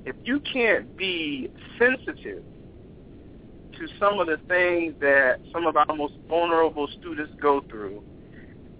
[0.05, 2.43] if you can't be sensitive
[3.73, 8.03] to some of the things that some of our most vulnerable students go through,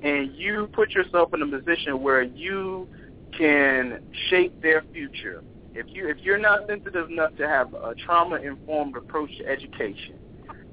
[0.03, 2.87] and you put yourself in a position where you
[3.37, 5.43] can shape their future.
[5.73, 10.19] If you if you're not sensitive enough to have a trauma informed approach to education,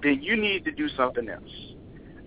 [0.02, 1.67] then you need to do something else.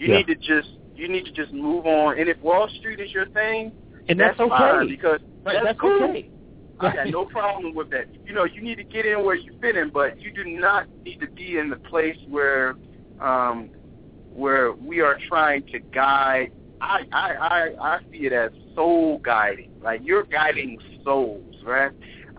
[0.02, 0.18] You Yeah.
[0.18, 2.20] need to just you need to just move on.
[2.20, 3.72] And if Wall Street is your thing,
[4.10, 4.50] And that's, okay.
[4.50, 6.04] fine because Right, that's, that's cool.
[6.04, 6.30] okay.
[6.80, 8.08] I got no problem with that.
[8.26, 10.88] You know, you need to get in where you fit in, but you do not
[11.06, 12.76] need to be in the place where
[13.20, 13.70] um
[14.34, 19.70] where we are trying to guide I I I, I see it as soul guiding.
[19.84, 21.92] Like you're guiding souls, right?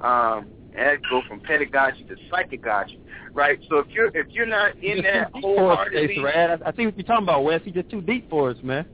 [0.02, 2.98] Um and that go from pedagogy to psychagogy,
[3.34, 3.58] right?
[3.68, 6.62] So if you're if you're not in that too deep for us, wholeheartedly, Ace Rad.
[6.64, 7.60] I, I think what you're talking about, Wes.
[7.64, 8.86] You're just too deep for us, man.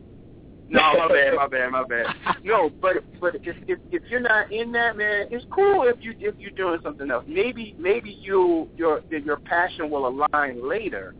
[0.70, 2.06] No, my bad, my bad, my bad.
[2.44, 6.14] No, but but if if if you're not in that, man, it's cool if you
[6.18, 7.24] if you're doing something else.
[7.26, 11.14] Maybe maybe you your your passion will align later,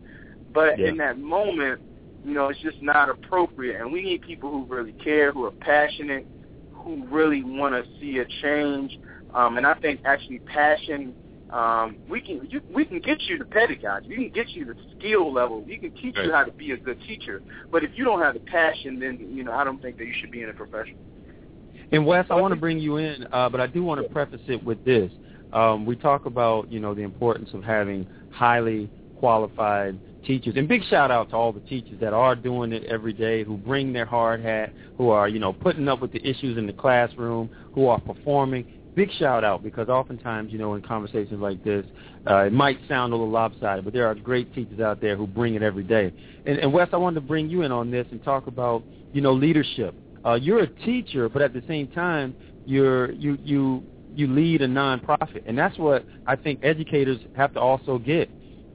[0.53, 0.89] but Yeah.
[0.89, 1.81] in that moment,
[2.23, 3.81] you know, it's just not appropriate.
[3.81, 6.27] And we need people who really care, who are passionate,
[6.71, 8.99] who really want to see a change.
[9.33, 11.15] Um, and I think actually passion.
[11.51, 14.75] Um, we can you, we can get you the pedagogy, we can get you the
[14.97, 17.41] skill level, we can teach you how to be a good teacher.
[17.71, 20.13] But if you don't have the passion, then you know I don't think that you
[20.19, 20.95] should be in a profession.
[21.91, 24.41] And Wes, I want to bring you in, uh, but I do want to preface
[24.47, 25.11] it with this.
[25.51, 30.53] Um, we talk about, you know, the importance of having highly qualified teachers.
[30.55, 33.57] And big shout out to all the teachers that are doing it every day, who
[33.57, 36.73] bring their hard hat, who are, you know, putting up with the issues in the
[36.73, 38.71] classroom, who are performing.
[38.95, 41.85] Big shout out because oftentimes, you know, in conversations like this,
[42.29, 45.25] uh, it might sound a little lopsided, but there are great teachers out there who
[45.25, 46.13] bring it every day.
[46.45, 48.83] And, and Wes, I wanted to bring you in on this and talk about,
[49.13, 49.95] you know, leadership.
[50.25, 52.35] Uh, you're a teacher, but at the same time,
[52.65, 53.83] you're you you
[54.13, 58.29] you lead a nonprofit, and that's what I think educators have to also get.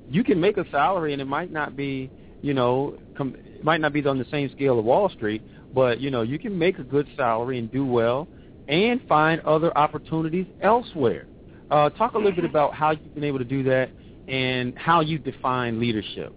[0.08, 2.10] You can make a salary, and it might not be,
[2.40, 5.42] you know, com- it might not be on the same scale of Wall Street,
[5.74, 8.26] but you know, you can make a good salary and do well
[8.68, 11.26] and find other opportunities elsewhere.
[11.70, 13.90] Uh, talk a little bit about how you've been able to do that
[14.28, 16.32] and how you define leadership.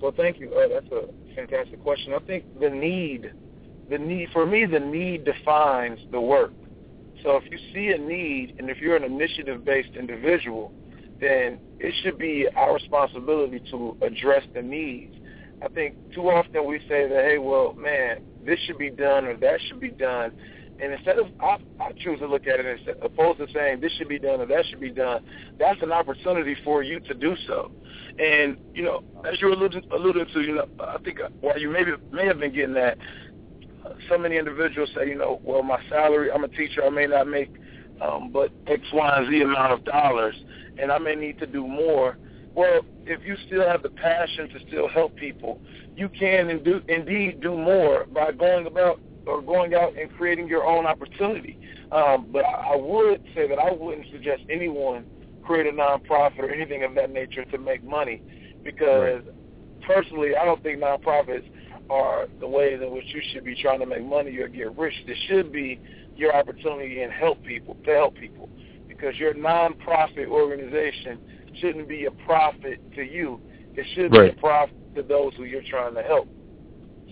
[0.00, 0.52] Well, thank you.
[0.52, 2.12] Uh, that's a fantastic question.
[2.12, 3.32] I think the need,
[3.88, 6.52] the need for me, the need defines the work.
[7.22, 10.72] So if you see a need, and if you're an initiative-based individual,
[11.20, 15.14] then it should be our responsibility to address the needs.
[15.64, 19.36] I think too often we say that, hey, well, man, this should be done or
[19.36, 20.32] that should be done,
[20.82, 23.92] and instead of, I, I choose to look at it as opposed to saying this
[23.92, 25.24] should be done or that should be done,
[25.58, 27.70] that's an opportunity for you to do so.
[28.18, 31.92] And, you know, as you alluded, alluded to, you know, I think while you maybe
[32.10, 32.98] may have been getting that,
[34.08, 37.28] so many individuals say, you know, well, my salary, I'm a teacher, I may not
[37.28, 37.50] make
[38.02, 40.34] um, but X, Y, and Z amount of dollars,
[40.78, 42.18] and I may need to do more.
[42.54, 45.60] Well, if you still have the passion to still help people,
[45.96, 46.50] you can
[46.88, 51.58] indeed do more by going about or going out and creating your own opportunity.
[51.92, 55.04] Um, but I would say that I wouldn't suggest anyone
[55.44, 58.22] create a nonprofit or anything of that nature to make money
[58.62, 59.34] because right.
[59.86, 61.48] personally I don't think nonprofits
[61.90, 64.94] are the ways in which you should be trying to make money or get rich.
[65.06, 65.80] This should be
[66.16, 68.48] your opportunity and help people to help people
[68.88, 71.18] because your nonprofit organization
[71.60, 73.40] shouldn't be a profit to you.
[73.74, 74.32] It should right.
[74.32, 76.28] be a profit to those who you're trying to help.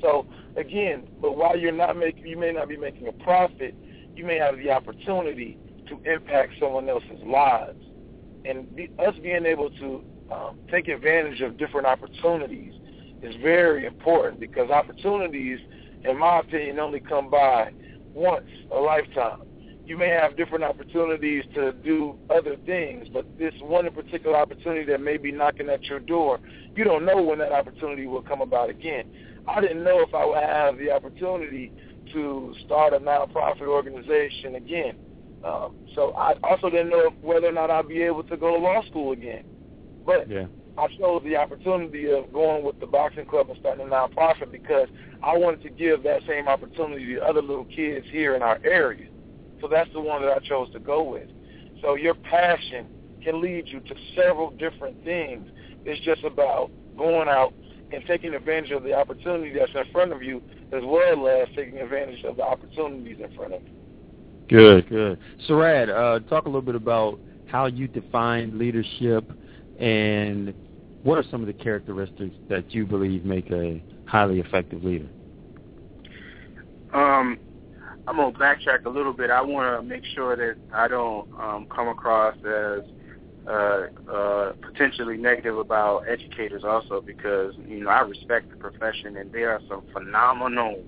[0.00, 0.26] So
[0.56, 3.74] again, but while you're not making, you may not be making a profit,
[4.14, 7.84] you may have the opportunity to impact someone else's lives.
[8.44, 12.74] And be, us being able to um, take advantage of different opportunities
[13.22, 15.58] is very important because opportunities,
[16.04, 17.72] in my opinion, only come by
[18.14, 19.42] once a lifetime.
[19.84, 24.84] You may have different opportunities to do other things, but this one in particular opportunity
[24.84, 26.38] that may be knocking at your door,
[26.76, 29.10] you don't know when that opportunity will come about again.
[29.50, 31.72] I didn't know if I would have the opportunity
[32.12, 34.96] to start a nonprofit organization again.
[35.44, 38.62] Um, so I also didn't know whether or not I'd be able to go to
[38.62, 39.44] law school again.
[40.06, 40.46] But yeah.
[40.78, 44.88] I chose the opportunity of going with the boxing club and starting a nonprofit because
[45.22, 49.08] I wanted to give that same opportunity to other little kids here in our area.
[49.60, 51.28] So that's the one that I chose to go with.
[51.82, 52.86] So your passion
[53.22, 55.48] can lead you to several different things.
[55.84, 57.52] It's just about going out
[57.92, 61.78] and taking advantage of the opportunity that's in front of you as well as taking
[61.78, 63.74] advantage of the opportunities in front of you.
[64.48, 65.18] Good, good.
[65.48, 69.30] Sarad, uh, talk a little bit about how you define leadership
[69.78, 70.54] and
[71.02, 75.08] what are some of the characteristics that you believe make a highly effective leader?
[76.92, 77.38] Um,
[78.06, 79.30] I'm gonna backtrack a little bit.
[79.30, 82.80] I want to make sure that I don't um, come across as
[83.46, 89.32] uh, uh, potentially negative about educators also because you know I respect the profession and
[89.32, 90.82] there are some phenomenal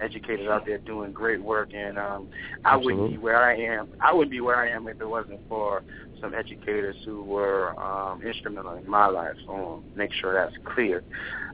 [0.00, 2.28] educators out there doing great work and um,
[2.64, 3.88] I wouldn't be where I am.
[4.00, 5.82] I wouldn't be where I am if it wasn't for
[6.20, 9.34] some educators who were um, instrumental in my life.
[9.46, 11.02] So I'll make sure that's clear.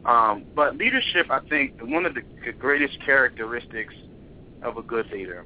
[0.04, 2.22] Um, but leadership, I think, one of the
[2.52, 3.94] greatest characteristics
[4.62, 5.44] of a good leader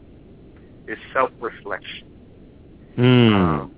[0.87, 2.09] is self-reflection.
[2.99, 3.35] Mm.
[3.35, 3.75] Um,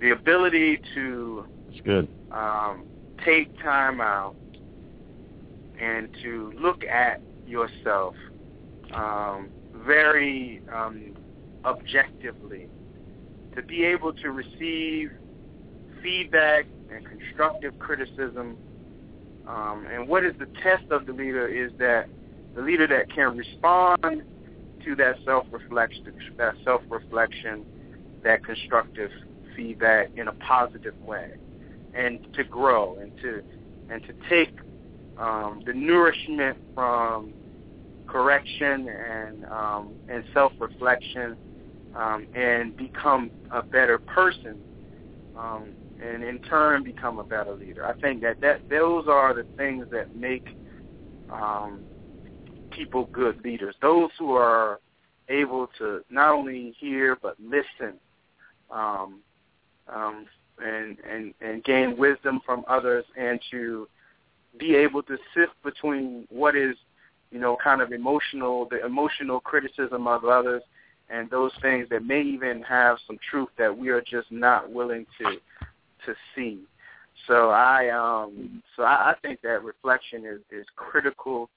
[0.00, 2.08] the ability to That's good.
[2.30, 2.84] Um,
[3.24, 4.36] take time out
[5.80, 8.14] and to look at yourself
[8.92, 9.48] um,
[9.86, 11.14] very um,
[11.64, 12.68] objectively,
[13.54, 15.10] to be able to receive
[16.02, 18.56] feedback and constructive criticism.
[19.46, 22.06] Um, and what is the test of the leader is that
[22.54, 24.22] the leader that can respond
[24.84, 27.64] to that self-reflection, that self-reflection,
[28.24, 29.10] that constructive
[29.58, 31.26] feedback in a positive way,
[31.92, 33.42] and to grow and to
[33.90, 34.52] and to take
[35.18, 37.34] um, the nourishment from
[38.06, 41.36] correction and um, and self-reflection
[41.94, 44.56] um, and become a better person,
[45.36, 47.84] um, and in turn become a better leader.
[47.84, 50.44] I think that, that those are the things that make
[51.30, 51.82] um,
[52.70, 53.74] people good leaders.
[53.82, 54.78] Those who are
[55.28, 57.98] able to not only hear but listen
[58.70, 59.20] um,
[59.94, 60.26] um,
[60.64, 63.88] and, and, and gain wisdom from others and to
[64.58, 66.76] be able to sift between what is,
[67.30, 70.62] you know, kind of emotional, the emotional criticism of others
[71.10, 75.06] and those things that may even have some truth that we are just not willing
[75.18, 75.36] to
[76.06, 76.60] to see.
[77.26, 81.50] So I um so I, I think that reflection is is critical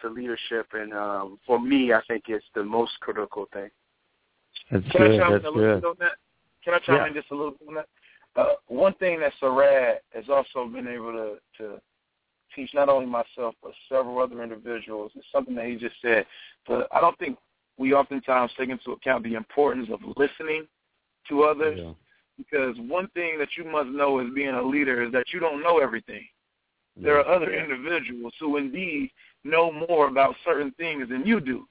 [0.00, 3.70] to leadership, and um for me, I think it's the most critical thing.
[4.70, 5.20] That's Can good.
[5.20, 5.84] I That's in a little good.
[5.84, 6.12] on that?
[6.64, 7.06] Can I chime Yeah.
[7.08, 7.88] in just a little bit on that?
[8.34, 11.80] Uh, one thing that Sarad has also been able to, to
[12.54, 16.26] teach not only myself but several other individuals is something that he just said.
[16.66, 17.38] But I don't think
[17.78, 20.66] we oftentimes take into account the importance of listening
[21.28, 21.92] to others Yeah.
[22.38, 25.62] because one thing that you must know as being a leader is that you don't
[25.62, 26.26] know everything.
[26.96, 29.10] There are other individuals who indeed
[29.44, 31.66] know more about certain things than you do.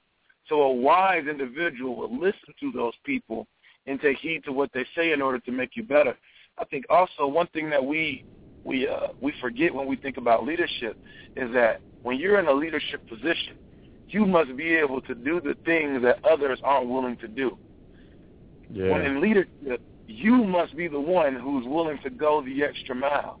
[0.48, 3.46] So a wise individual will listen to those people
[3.86, 6.16] and take heed to what they say in order to make you better.
[6.58, 8.24] I think also one thing that we
[8.64, 10.96] we uh, we forget when we think about leadership
[11.36, 13.56] is that when you're in a leadership position,
[14.08, 17.56] you must be able to do the things that others aren't willing to do.
[18.90, 23.40] When in leadership, you must be the one who's willing to go the extra mile.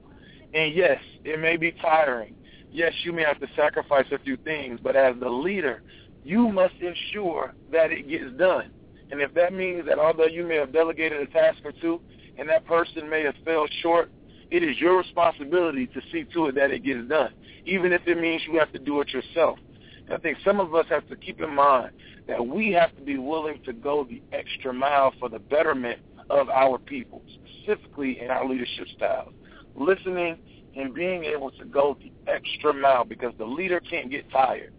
[0.54, 2.34] And yes, it may be tiring.
[2.70, 5.82] Yes, you may have to sacrifice a few things, but as the leader,
[6.24, 8.70] you must ensure that it gets done.
[9.10, 12.00] And if that means that although you may have delegated a task or two
[12.38, 14.10] and that person may have fell short,
[14.50, 17.32] it is your responsibility to see to it that it gets done,
[17.64, 19.58] even if it means you have to do it yourself.
[20.06, 21.90] And I think some of us have to keep in mind
[22.28, 26.00] that we have to be willing to go the extra mile for the betterment
[26.30, 29.32] of our people, specifically in our leadership styles.
[29.74, 30.38] Listening
[30.76, 34.72] and being able to go the extra mile because the leader can't get tired.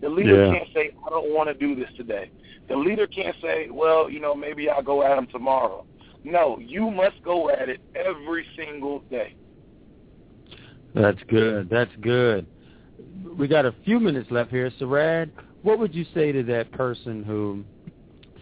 [0.00, 0.52] The leader Yeah.
[0.52, 2.30] can't say, I don't want to do this today.
[2.68, 5.84] The leader can't say, well, you know, maybe I'll go at him tomorrow.
[6.24, 9.34] No, you must go at it every single day.
[10.94, 11.68] That's good.
[11.70, 12.46] That's good.
[13.38, 14.70] We got a few minutes left here.
[14.78, 15.30] Sarad,
[15.62, 17.64] what would you say to that person who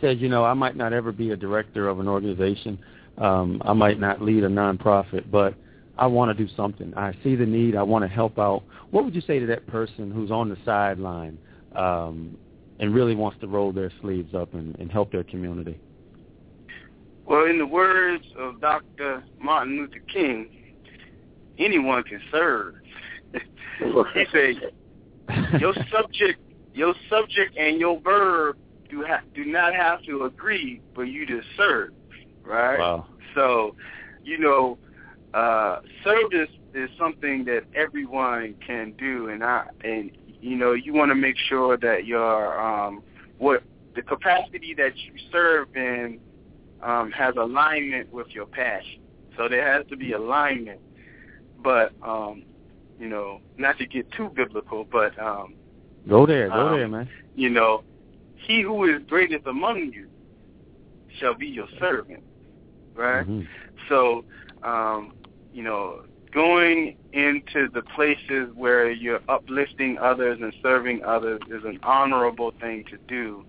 [0.00, 2.78] says, you know, I might not ever be a director of an organization.
[3.18, 5.54] Um, I might not lead a nonprofit, but
[5.96, 6.92] I want to do something.
[6.96, 7.74] I see the need.
[7.74, 8.62] I want to help out.
[8.90, 11.38] What would you say to that person who's on the sideline
[11.74, 12.36] um,
[12.80, 15.78] and really wants to roll their sleeves up and, and help their community?
[17.26, 19.22] Well, in the words of Dr.
[19.38, 20.48] Martin Luther King,
[21.58, 22.74] anyone can serve.
[23.34, 24.72] he said,
[25.60, 26.40] your subject,
[26.74, 28.56] your subject and your verb
[28.88, 31.90] do ha- do not have to agree for you to serve,
[32.44, 32.78] right?
[32.78, 33.06] Wow.
[33.34, 33.76] So,
[34.24, 34.78] you know,
[35.34, 40.10] uh, service is something that everyone can do, and I and
[40.40, 43.02] you know you want to make sure that your um,
[43.38, 43.62] what
[43.94, 46.20] the capacity that you serve in
[46.82, 49.00] um, has alignment with your passion.
[49.36, 50.80] So there has to be alignment,
[51.62, 52.44] but um,
[52.98, 55.54] you know, not to get too biblical, but um,
[56.08, 56.48] Go there.
[56.48, 57.08] Go Um, there, man.
[57.34, 57.82] you know,
[58.46, 60.08] he who is greatest among you
[61.18, 62.22] shall be your servant,
[62.94, 63.26] right?
[63.26, 63.46] Mhm.
[63.88, 64.24] So,
[64.62, 65.12] um,
[65.52, 66.02] you know,
[66.32, 72.84] going into the places where you're uplifting others and serving others is an honorable thing
[72.90, 73.44] to do,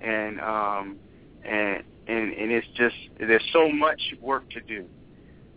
[0.00, 0.98] and um,
[1.44, 4.86] and and and it's just there's so much work to do.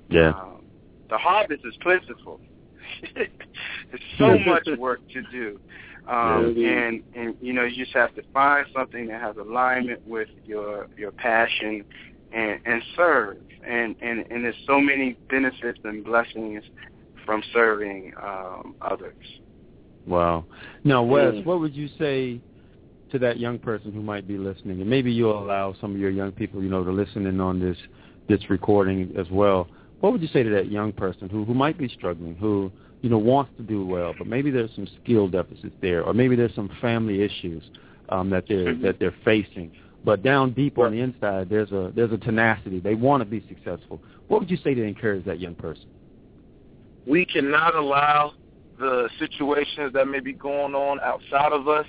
[0.09, 0.29] Yeah.
[0.29, 0.61] Um,
[1.09, 2.39] the harvest is plentiful.
[3.15, 3.29] There's
[4.17, 5.59] so much work to do.
[6.07, 6.69] Um, Yeah.
[6.69, 10.87] and and you know you just have to find something that has alignment with your
[10.97, 11.83] your passion
[12.35, 16.63] and and serve and and and there's so many benefits and blessings
[17.25, 19.15] from serving um, others.
[20.05, 20.45] Wow.
[20.83, 21.45] Now, Wes, Mm.
[21.45, 22.39] what would you say
[23.11, 24.81] to that young person who might be listening?
[24.81, 27.59] And maybe you'll allow some of your young people, you know, to listen in on
[27.59, 27.77] this
[28.27, 29.67] this recording as well.
[30.01, 32.71] What would you say to that young person who who might be struggling, who
[33.01, 36.35] you know wants to do well, but maybe there's some skill deficits there, or maybe
[36.35, 37.63] there's some family issues
[38.09, 38.81] um, that they're Mhm.
[38.81, 39.71] that they're facing.
[40.05, 42.79] But down deep on the inside, there's a there's a tenacity.
[42.79, 43.99] They want to be successful.
[44.27, 45.87] What would you say to encourage that young person?
[47.05, 48.33] we cannot allow
[48.79, 51.85] the situations that may be going on outside of us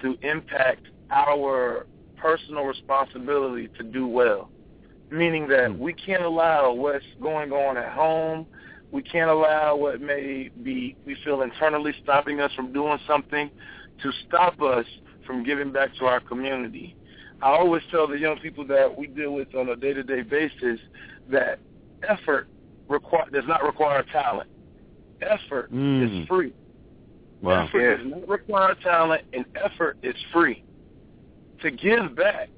[0.00, 1.86] to impact our
[2.16, 4.50] personal responsibility to do well.
[5.10, 5.78] Meaning that Hmm.
[5.78, 8.46] we can't allow what's going on at home.
[8.92, 13.50] We can't allow what may be we feel internally stopping us from doing something
[14.02, 14.86] to stop us
[15.26, 16.94] from giving back to our community.
[17.42, 20.78] I always tell the young people that we deal with on a day-to-day basis
[21.28, 21.58] that
[22.08, 22.48] effort
[22.88, 24.48] require, does not require talent.
[25.20, 26.22] Effort Mm.
[26.22, 26.52] is free.
[27.40, 27.64] Wow.
[27.64, 27.96] Effort Yeah.
[27.96, 30.62] does not require talent, and effort is free.
[31.62, 32.50] To give back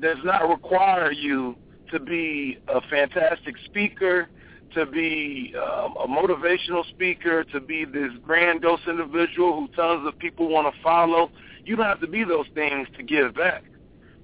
[0.00, 1.56] does not require you
[1.90, 4.28] to be a fantastic speaker,
[4.74, 10.48] to be um, a motivational speaker, to be this grandiose individual who tons of people
[10.48, 11.30] want to follow.
[11.64, 13.64] You don't have to be those things to give back.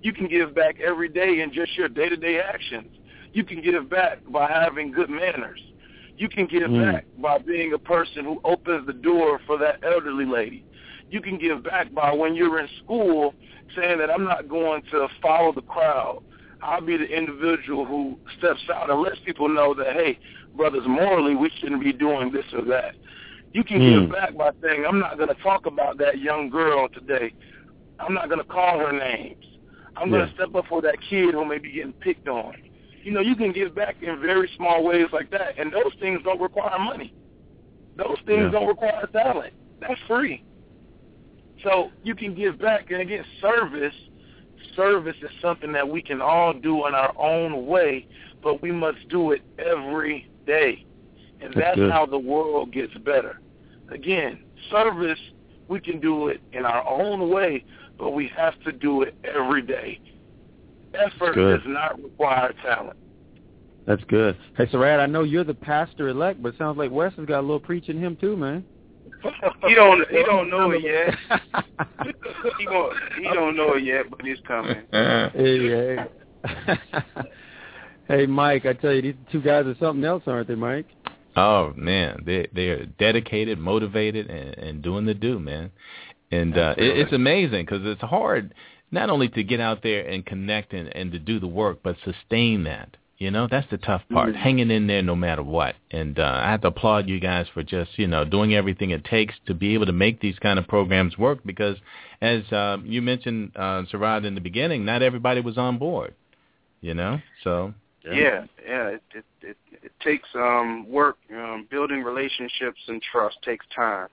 [0.05, 2.94] You can give back every day in just your day-to-day actions.
[3.32, 5.59] You can give back by having good manners.
[6.18, 6.92] You can give Mm.
[6.92, 10.62] back by being a person who opens the door for that elderly lady.
[11.11, 13.34] You can give back by when you're in school
[13.74, 16.22] saying that I'm not going to follow the crowd.
[16.61, 20.18] I'll be the individual who steps out and lets people know that, hey,
[20.55, 22.94] brothers, morally we shouldn't be doing this or that.
[23.52, 24.02] You can Mm.
[24.02, 27.32] give back by saying, I'm not going to talk about that young girl today.
[27.98, 29.44] I'm not going to call her names.
[29.97, 30.26] I'm going Yeah.
[30.28, 32.55] to step up for that kid who may be getting picked on.
[33.03, 36.22] You know, you can give back in very small ways like that, and those things
[36.24, 37.12] don't require money.
[37.97, 38.51] Those things Yeah.
[38.51, 39.53] don't require talent.
[39.80, 40.42] That's free.
[41.62, 43.95] So you can give back, and again, service.
[44.74, 48.07] Service is something that we can all do in our own way,
[48.42, 50.84] but we must do it every day,
[51.40, 51.92] and That's that's good.
[51.92, 53.38] how the world gets better.
[53.90, 54.38] Again,
[54.70, 55.20] service
[55.68, 57.64] we can do it in our own way,
[57.99, 60.01] but we have to do it every day.
[60.95, 61.59] Effort good.
[61.59, 62.97] does not require talent.
[63.86, 64.36] That's good.
[64.57, 67.40] Hey, Sarad, I know you're the pastor elect, but it sounds like Wes has got
[67.40, 68.64] a little preaching him too, man.
[69.66, 71.14] He don't he don't know it yet.
[72.59, 74.76] He gon' he don't know it yet, but it's coming.
[74.92, 76.78] hey, hey.
[78.07, 80.86] hey, Mike, I tell you, these two guys are something else, aren't they, Mike?
[81.36, 85.70] Oh man, they they are dedicated, motivated, and, and doing the do, man.
[86.35, 88.55] And uh, it, it's amazing because it's hard
[88.91, 91.97] not only to get out there and connect and, and to do the work, but
[92.05, 92.97] sustain that.
[93.18, 95.76] You know, that's the tough part, hanging in there no matter what.
[95.91, 99.05] And uh, I have to applaud you guys for just you know doing everything it
[99.05, 101.39] takes to be able to make these kind of programs work.
[101.47, 101.76] Because
[102.20, 106.14] as uh, you mentioned, uh, Sarad, in the beginning, not everybody was on board.
[106.80, 107.72] You know, so
[108.05, 108.89] Yeah, yeah.
[108.89, 111.16] It it it, it takes um work.
[111.30, 114.09] Um, building relationships and trust takes time.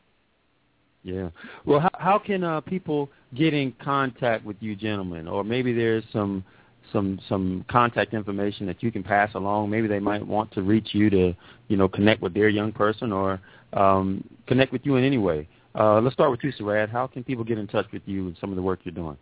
[1.03, 1.29] Yeah.
[1.65, 5.27] Well, how, how can uh, people get in contact with you, gentlemen?
[5.27, 6.43] Or maybe there's some
[6.91, 9.69] some some contact information that you can pass along.
[9.69, 11.35] Maybe they might want to reach you to
[11.67, 13.39] you know connect with their young person or
[13.73, 15.47] um, connect with you in any way.
[15.73, 16.89] Uh, let's start with you, Sarad.
[16.89, 19.17] How can people get in touch with you and some of the work you're doing?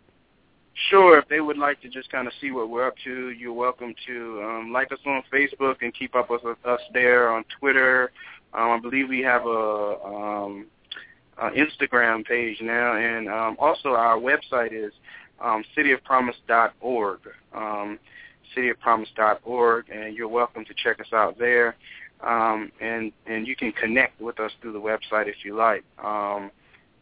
[0.88, 3.52] Sure, if they would like to just kind of see what we're up to, you're
[3.52, 8.12] welcome to um, like us on Facebook and keep up with us there on Twitter.
[8.54, 10.66] Um, I believe we have a um,
[11.40, 14.92] uh, Instagram page now, and um, also our website is
[15.40, 17.20] um, cityofpromise.org.
[17.54, 17.98] Um,
[18.56, 21.76] cityofpromise.org, and you're welcome to check us out there.
[22.22, 25.84] Um, and and you can connect with us through the website if you like.
[26.04, 26.50] Um,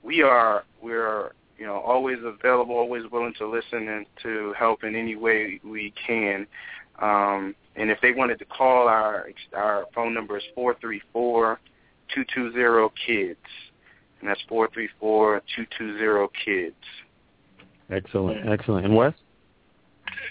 [0.02, 4.94] we are we're you know always available, always willing to listen and to help in
[4.94, 6.46] any way we can.
[7.00, 11.58] Um, and if they wanted to call, our our phone number is four three four
[12.14, 13.38] two two zero kids,
[14.20, 16.74] and that's four three four two two zero kids.
[17.90, 18.86] Excellent, excellent.
[18.86, 19.14] And Wes?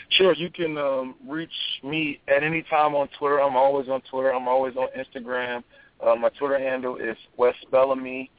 [0.09, 1.49] Sure, you can um, reach
[1.83, 3.41] me at any time on Twitter.
[3.41, 4.33] I'm always on Twitter.
[4.33, 5.63] I'm always on Instagram.
[6.05, 8.29] Uh, my Twitter handle is Wes Bellamy.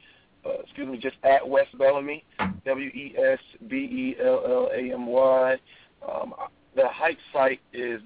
[0.45, 2.23] Uh, excuse me, just at Wes Bellamy,
[2.65, 5.57] W E S B E L L A M Y.
[6.07, 6.33] Um,
[6.75, 8.01] the Hype site is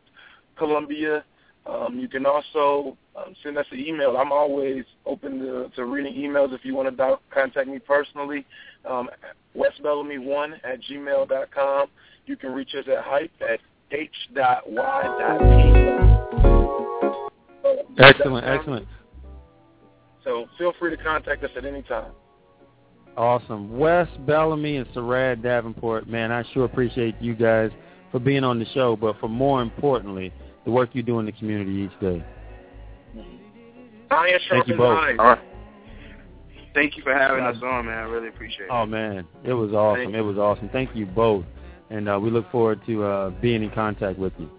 [0.58, 1.24] Columbia.
[1.66, 4.18] Um, you can also um, send us an email.
[4.18, 8.46] I'm always open to, to reading emails if you want to do- contact me personally.
[8.90, 9.10] Um,
[9.56, 11.88] wesbellamy1 at gmail.com.
[12.26, 13.60] You can reach us at hype at
[13.92, 14.70] h.y.p.
[18.00, 18.88] Excellent, excellent.
[20.24, 22.12] So feel free to contact us at any time.
[23.18, 23.78] Awesome.
[23.78, 27.72] Wes Bellamy and Sarad Davenport, man, I sure appreciate you guys
[28.12, 30.34] for being on the show, but for more importantly,
[30.66, 32.24] the work you do in the community each day.
[34.12, 34.98] Iron Thank you both.
[34.98, 35.20] iron.
[35.20, 35.40] All right.
[36.74, 37.98] Thank you for having us on, man.
[37.98, 38.72] I really appreciate it.
[38.72, 40.16] Oh man, it was awesome.
[40.16, 40.70] It was awesome.
[40.70, 41.46] Thank you both,
[41.90, 44.50] and uh, we look forward to uh, being in contact with you.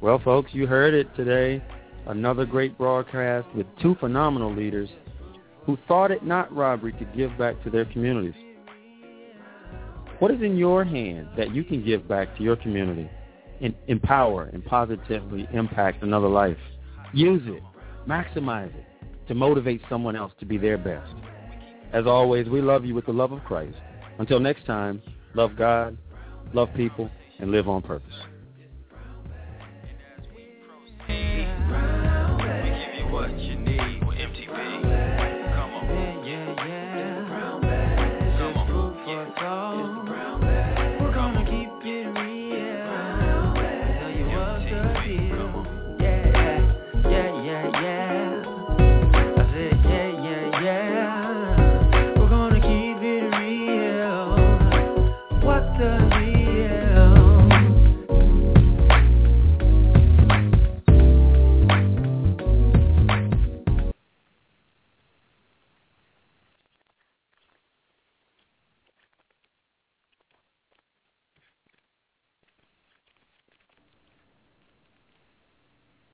[0.00, 1.62] Well, folks, you heard it today.
[2.06, 4.90] Another great broadcast with two phenomenal leaders
[5.64, 8.34] who thought it not robbery to give back to their communities.
[10.18, 13.10] What is in your hand that you can give back to your community
[13.60, 16.58] and empower and positively impact another life?
[17.14, 17.62] Use it.
[18.06, 18.84] Maximize it
[19.28, 21.12] to motivate someone else to be their best.
[21.92, 23.76] As always, we love you with the love of Christ.
[24.18, 25.02] Until next time,
[25.34, 25.96] love God,
[26.52, 28.14] love people, and live on purpose.